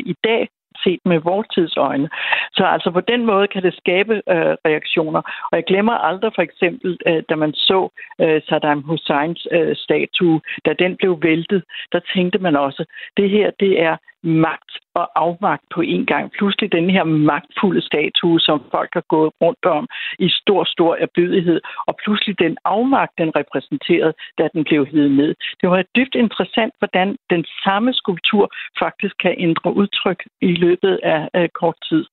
[0.06, 0.48] i dag
[0.84, 2.08] set med vores tidsøjne.
[2.52, 5.22] Så altså på den måde kan det skabe øh, reaktioner.
[5.50, 7.88] Og jeg glemmer aldrig for eksempel, øh, da man så
[8.20, 11.62] øh, Saddam Husseins øh, statue, da den blev væltet,
[11.92, 12.84] der tænkte man også,
[13.16, 16.30] det her det er magt og afmagt på en gang.
[16.38, 21.60] Pludselig den her magtfulde statue, som folk har gået rundt om i stor, stor erbydighed,
[21.86, 25.34] og pludselig den afmagt, den repræsenterede, da den blev hivet ned.
[25.60, 31.28] Det var dybt interessant, hvordan den samme skulptur faktisk kan ændre udtryk i løbet af,
[31.34, 32.04] af kort tid.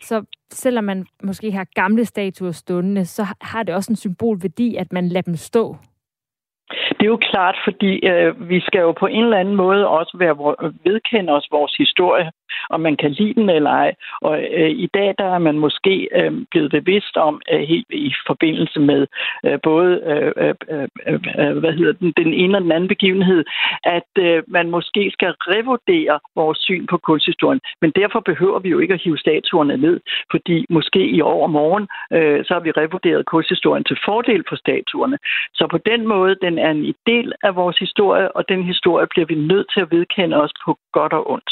[0.00, 4.92] Så selvom man måske har gamle statuer stående, så har det også en symbolværdi, at
[4.92, 5.76] man lader dem stå
[7.04, 10.16] det er jo klart, fordi øh, vi skal jo på en eller anden måde også
[10.22, 10.36] være
[10.84, 12.30] vedkende os vores historie,
[12.70, 13.94] om man kan lide den eller ej.
[14.20, 18.14] Og øh, i dag der er man måske øh, blevet bevidst om, øh, helt i
[18.26, 19.06] forbindelse med
[19.44, 20.88] øh, både øh øh, øh,
[21.38, 23.44] øh, hvad hedder den, den ene og den anden begivenhed,
[23.84, 27.60] at øh, man måske skal revurdere vores syn på kunsthistorien.
[27.80, 30.00] Men derfor behøver vi jo ikke at hive statuerne ned,
[30.30, 35.18] fordi måske i overmorgen, øh, så har vi revurderet kunsthistorien til fordel for statuerne.
[35.54, 39.26] Så på den måde, den er en del af vores historie, og den historie bliver
[39.26, 41.50] vi nødt til at vedkende os på godt og ondt.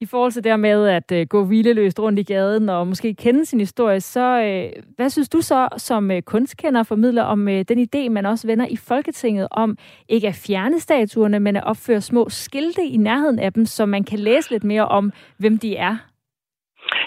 [0.00, 3.46] I forhold til det med at øh, gå hvileløst rundt i gaden og måske kende
[3.46, 7.88] sin historie, så øh, hvad synes du så som øh, kunstkender formidler om øh, den
[7.88, 9.78] idé, man også vender i Folketinget om
[10.08, 14.04] ikke at fjerne statuerne, men at opføre små skilte i nærheden af dem, så man
[14.04, 15.96] kan læse lidt mere om, hvem de er?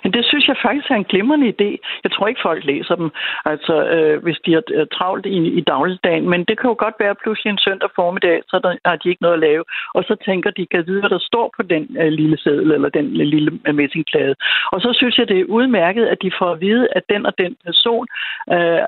[0.04, 1.70] Men det synes jeg faktisk er en glimrende idé.
[2.04, 3.10] Jeg tror ikke, folk læser dem,
[3.46, 6.30] altså øh, hvis de er øh, travlt i, i dagligdagen.
[6.30, 9.22] Men det kan jo godt være pludselig en søndag formiddag, så der, har de ikke
[9.22, 9.64] noget at lave.
[9.94, 12.90] Og så tænker de, kan vide, hvad der står på den øh, lille seddel eller
[12.90, 14.36] den øh, lille øh, messingplade.
[14.72, 17.34] Og så synes jeg, det er udmærket, at de får at vide, at den og
[17.38, 18.08] den person
[18.52, 18.82] øh,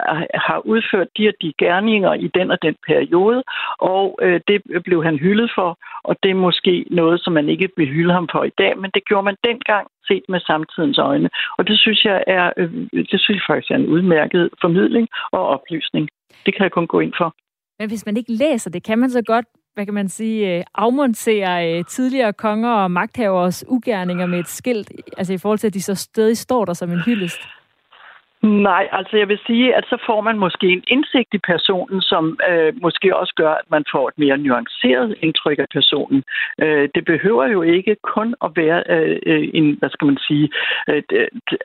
[0.47, 3.43] har udført de og de gerninger i den og den periode.
[3.78, 7.70] Og øh, det blev han hyldet for, og det er måske noget, som man ikke
[7.78, 11.30] vil hylde ham for i dag, men det gjorde man dengang set med samtidens øjne.
[11.58, 12.72] Og det synes jeg er, øh,
[13.12, 16.10] det synes jeg faktisk er en udmærket formidling og oplysning.
[16.45, 17.36] Det kan jeg kun gå ind for.
[17.80, 20.64] Men hvis man ikke læser det, kan man så godt hvad kan man sige, øh,
[20.76, 25.74] afmontere øh, tidligere konger og magthavers ugerninger med et skilt, altså i forhold til, at
[25.74, 27.39] de så stadig står der som en hyldest?
[28.44, 32.39] Nej, altså jeg vil sige, at så får man måske en indsigt i personen, som
[32.50, 36.24] øh, måske også gør, at man får et mere nuanceret indtryk af personen.
[36.62, 40.50] Øh, det behøver jo ikke kun at være øh, øh en, hvad skal man sige,
[40.89, 41.04] øh,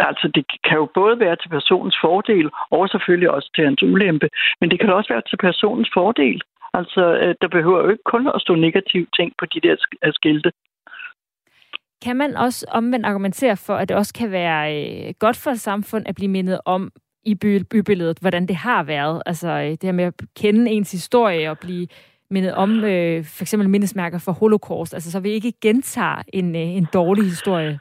[0.01, 4.29] altså det kan jo både være til personens fordel, og selvfølgelig også til hans ulempe,
[4.61, 6.43] men det kan også være til personens fordel.
[6.75, 9.77] Altså, øh, der behøver jo ikke kun at stå negative ting på de der
[10.13, 10.53] skilte.
[12.05, 15.61] Kan man også omvendt argumentere for, at det også kan være øh, godt for et
[15.61, 16.93] samfund at blive mindet om
[17.25, 19.23] i by, bybilledet, hvordan det har været?
[19.27, 21.87] Altså øh, det her med at kende ens historie og blive
[22.31, 26.77] mindet om øh, for eksempel mindesmærker for holocaust, altså så vi ikke gentager en, øh,
[26.81, 27.79] en dårlig historie.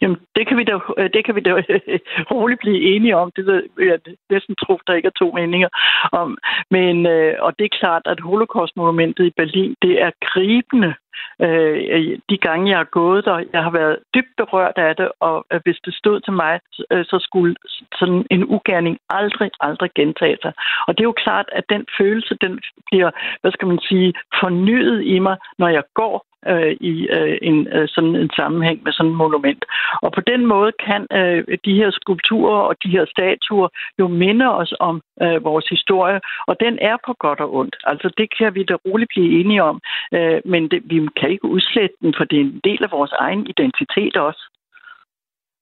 [0.00, 1.98] Jamen, det kan vi da, øh, det kan vi da øh,
[2.30, 3.32] roligt blive enige om.
[3.36, 3.98] Det ved jeg
[4.30, 5.68] næsten tro, der ikke er to meninger
[6.12, 6.38] om.
[6.70, 10.94] Men, øh, og det er klart, at Holocaust-monumentet i Berlin, det er gribende
[11.40, 13.44] øh, de gange, jeg har gået der.
[13.52, 16.60] Jeg har været dybt berørt af det, og øh, hvis det stod til mig,
[16.92, 17.54] øh, så skulle
[17.98, 20.52] sådan en ugerning aldrig, aldrig gentage sig.
[20.86, 23.10] Og det er jo klart, at den følelse, den bliver,
[23.40, 27.88] hvad skal man sige, fornyet i mig, når jeg går øh, i øh, en øh,
[27.88, 29.64] sådan en sammenhæng med sådan et monument.
[30.02, 34.46] Og på den måde kan øh, de her skulpturer og de her statuer jo minde
[34.54, 37.76] os om øh, vores historie, og den er på godt og ondt.
[37.84, 39.80] Altså det kan vi da roligt blive enige om,
[40.12, 43.12] øh, men det, vi kan ikke udslette den, for det er en del af vores
[43.12, 44.42] egen identitet også.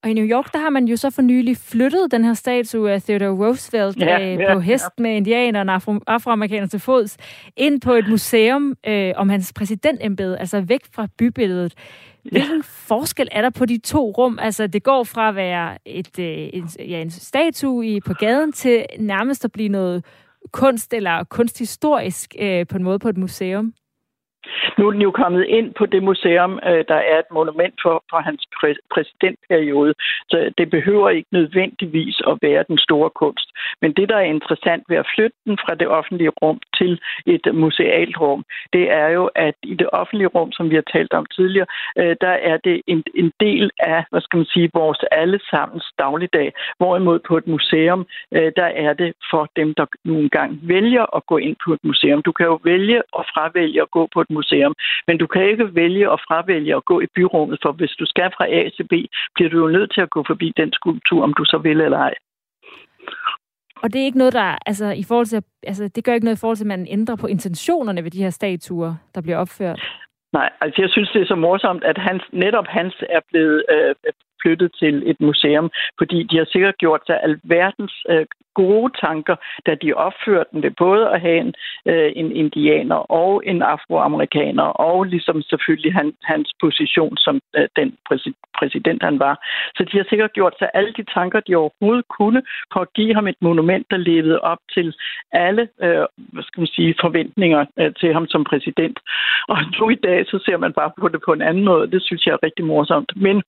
[0.02, 2.90] Og i New York, der har man jo så for nylig flyttet den her statue
[2.90, 5.02] af Theodore Roosevelt ja, øh, ja, på hest ja.
[5.02, 7.16] med indianerne og afro- afroamerikanere til fods
[7.56, 11.74] ind på et museum øh, om hans præsidentembede, altså væk fra bybilledet.
[12.22, 12.62] Hvilken ja.
[12.64, 14.38] forskel er der på de to rum?
[14.42, 18.52] Altså, det går fra at være et, øh, en, ja, en statue i, på gaden
[18.52, 20.04] til nærmest at blive noget
[20.52, 23.72] kunst eller kunsthistorisk øh, på en måde på et museum.
[24.78, 28.04] Nu er den jo kommet ind på det museum, øh, der er et monument for,
[28.10, 29.94] for hans præ- præsidentperiode,
[30.30, 33.48] så det behøver ikke nødvendigvis at være den store kunst.
[33.82, 37.54] Men det, der er interessant ved at flytte den fra det offentlige rum til et
[37.54, 41.26] musealt rum, det er jo, at i det offentlige rum, som vi har talt om
[41.26, 41.66] tidligere,
[41.98, 46.52] øh, der er det en, en del af, hvad skal man sige, vores allesammens dagligdag.
[46.78, 51.26] Hvorimod på et museum, øh, der er det for dem, der nogle gange vælger at
[51.26, 52.22] gå ind på et museum.
[52.22, 54.74] Du kan jo vælge og fravælge at gå på et museum.
[55.08, 58.30] Men du kan ikke vælge og fravælge at gå i byrummet, for hvis du skal
[58.36, 58.94] fra A til B,
[59.34, 61.98] bliver du jo nødt til at gå forbi den skulptur, om du så vil eller
[61.98, 62.14] ej.
[63.82, 66.36] Og det er ikke noget, der, altså, i forhold til, altså, det gør ikke noget
[66.36, 69.80] i forhold til, at man ændrer på intentionerne ved de her statuer, der bliver opført?
[70.32, 73.94] Nej, altså jeg synes, det er så morsomt, at hans, netop hans er blevet øh,
[74.46, 78.26] flyttet til et museum, fordi de har sikkert gjort sig alverdens øh,
[78.62, 79.36] gode tanker,
[79.66, 81.52] da de opførte den ved både at have en,
[81.90, 87.88] øh, en indianer og en afroamerikaner, og ligesom selvfølgelig han, hans position som øh, den
[88.08, 89.34] præsident, præsident, han var.
[89.76, 92.42] Så de har sikkert gjort sig alle de tanker, de overhovedet kunne,
[92.72, 94.94] for at give ham et monument, der levede op til
[95.32, 98.98] alle øh, hvad skal man sige, forventninger øh, til ham som præsident.
[99.48, 101.90] Og nu i dag, så ser man bare på det på en anden måde.
[101.90, 103.12] Det synes jeg er rigtig morsomt.
[103.16, 103.42] Men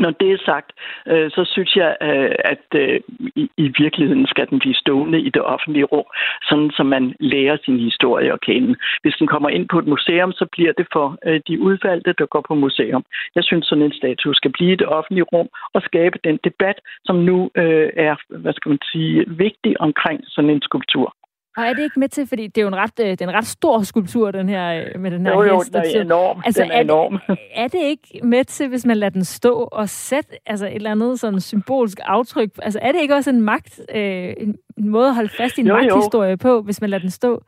[0.00, 0.72] når det er sagt,
[1.06, 3.00] øh, så synes jeg, øh, at øh,
[3.36, 6.04] i, i virkeligheden skal den blive stående i det offentlige rum,
[6.48, 8.76] sådan som man lærer sin historie at kende.
[9.02, 12.26] Hvis den kommer ind på et museum, så bliver det for øh, de udvalgte, der
[12.26, 13.04] går på museum.
[13.34, 16.78] Jeg synes, sådan en statue skal blive i det offentlige rum og skabe den debat,
[17.04, 21.14] som nu øh, er, hvad skal man sige, vigtig omkring sådan en skulptur.
[21.56, 23.28] Og er det ikke med til, fordi det er jo en ret, øh, det er
[23.28, 25.72] en ret stor skulptur, den her, øh, med den her jo, jo, hest.
[25.72, 26.42] den er enorm.
[26.44, 27.18] Altså, den er, er, enorm.
[27.28, 30.74] Det, er det ikke med til, hvis man lader den stå og sætte altså et
[30.74, 32.50] eller andet sådan symbolsk aftryk?
[32.62, 35.60] Altså er det ikke også en magt, øh, en, en måde at holde fast i
[35.60, 36.36] en jo, magthistorie jo.
[36.36, 37.42] på, hvis man lader den stå?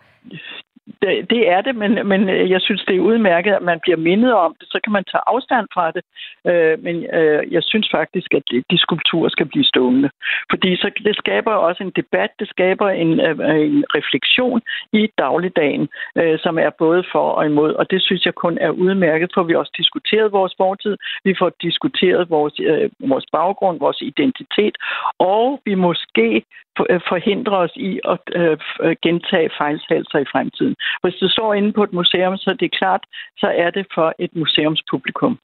[1.02, 3.96] Det, det er det, men, men øh, jeg synes, det er udmærket, at man bliver
[3.96, 4.68] mindet om det.
[4.68, 6.02] Så kan man tage afstand fra det.
[6.50, 10.10] Øh, men øh, jeg synes faktisk, at de skulpturer skal blive stående.
[10.50, 14.60] Fordi så, det skaber også en debat, det skaber en, øh, en refleksion
[14.92, 17.72] i dagligdagen, øh, som er både for og imod.
[17.74, 21.52] Og det synes jeg kun er udmærket, for vi også diskuteret vores fortid, vi får
[21.62, 24.76] diskuteret vores, øh, vores baggrund, vores identitet,
[25.18, 26.44] og vi måske
[26.90, 30.73] øh, forhindrer forhindre os i at øh, øh, gentage fejltagelser i fremtiden.
[31.02, 33.02] Hvis du står inde på et museum, så er det klart,
[33.36, 35.38] så er det for et museumspublikum.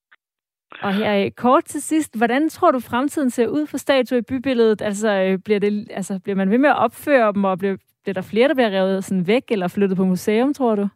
[0.82, 4.82] Og her kort til sidst, hvordan tror du fremtiden ser ud for statuer i bybilledet?
[4.82, 8.28] Altså bliver, det, altså, bliver man ved med at opføre dem, og bliver, bliver der
[8.30, 10.88] flere, der bliver revet sådan væk eller flyttet på museum, tror du?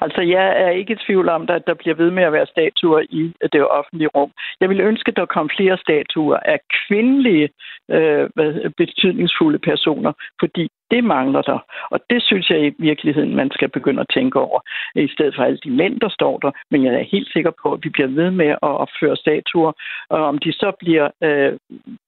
[0.00, 3.02] Altså, jeg er ikke i tvivl om, at der bliver ved med at være statuer
[3.10, 4.30] i det offentlige rum.
[4.60, 7.48] Jeg vil ønske, at der kom flere statuer af kvindelige
[7.90, 8.30] øh,
[8.76, 11.58] betydningsfulde personer, fordi Det mangler der.
[11.90, 14.60] Og det synes jeg i virkeligheden, man skal begynde at tænke over,
[14.94, 16.50] i stedet for alle de mænd, der står der.
[16.70, 19.72] Men jeg er helt sikker på, at vi bliver ved med at opføre statuer,
[20.08, 21.52] og om de så bliver, øh,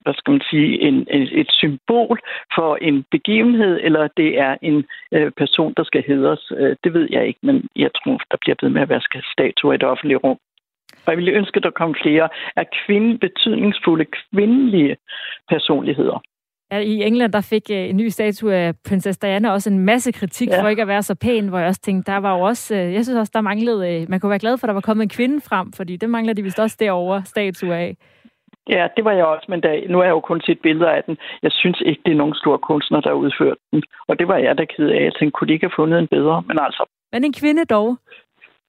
[0.03, 2.21] hvad skal man sige, en, en, et symbol
[2.55, 7.09] for en begivenhed, eller det er en øh, person, der skal hedres, øh, det ved
[7.11, 10.17] jeg ikke, men jeg tror, der bliver ved med at være statuer i det offentlige
[10.25, 10.39] rum.
[11.11, 14.97] Og jeg ville ønske, at der kom flere af kvinde, betydningsfulde kvindelige
[15.49, 16.23] personligheder.
[16.73, 20.49] I England der fik øh, en ny statue af prinsesse Diana også en masse kritik
[20.49, 20.63] ja.
[20.63, 22.95] for ikke at være så pæn, hvor jeg også tænkte, der var jo også, øh,
[22.95, 25.03] jeg synes også, der manglede, øh, man kunne være glad for, at der var kommet
[25.03, 27.97] en kvinde frem, fordi det mangler de vist også derovre, statue af.
[28.69, 31.03] Ja, det var jeg også, men da, nu har jeg jo kun set billeder af
[31.05, 31.17] den.
[31.43, 33.83] Jeg synes ikke, det er nogen store kunstner, der har udført den.
[34.09, 35.05] Og det var jeg da ked af.
[35.05, 36.43] Jeg tænkte, kunne de ikke have fundet en bedre?
[36.49, 36.83] Men altså...
[37.13, 37.97] Men en kvinde dog?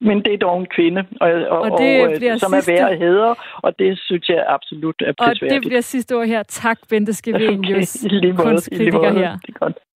[0.01, 2.71] Men det er dog en kvinde, og, og, og, det og bliver som sidste...
[2.71, 3.35] er værd at hedre,
[3.65, 5.43] og det synes jeg absolut er prisværdigt.
[5.43, 6.43] Og det bliver sidste ord her.
[6.43, 9.37] Tak, Bente Skevenius, okay, kunstkritiker her.
[9.45, 9.77] Det er godt.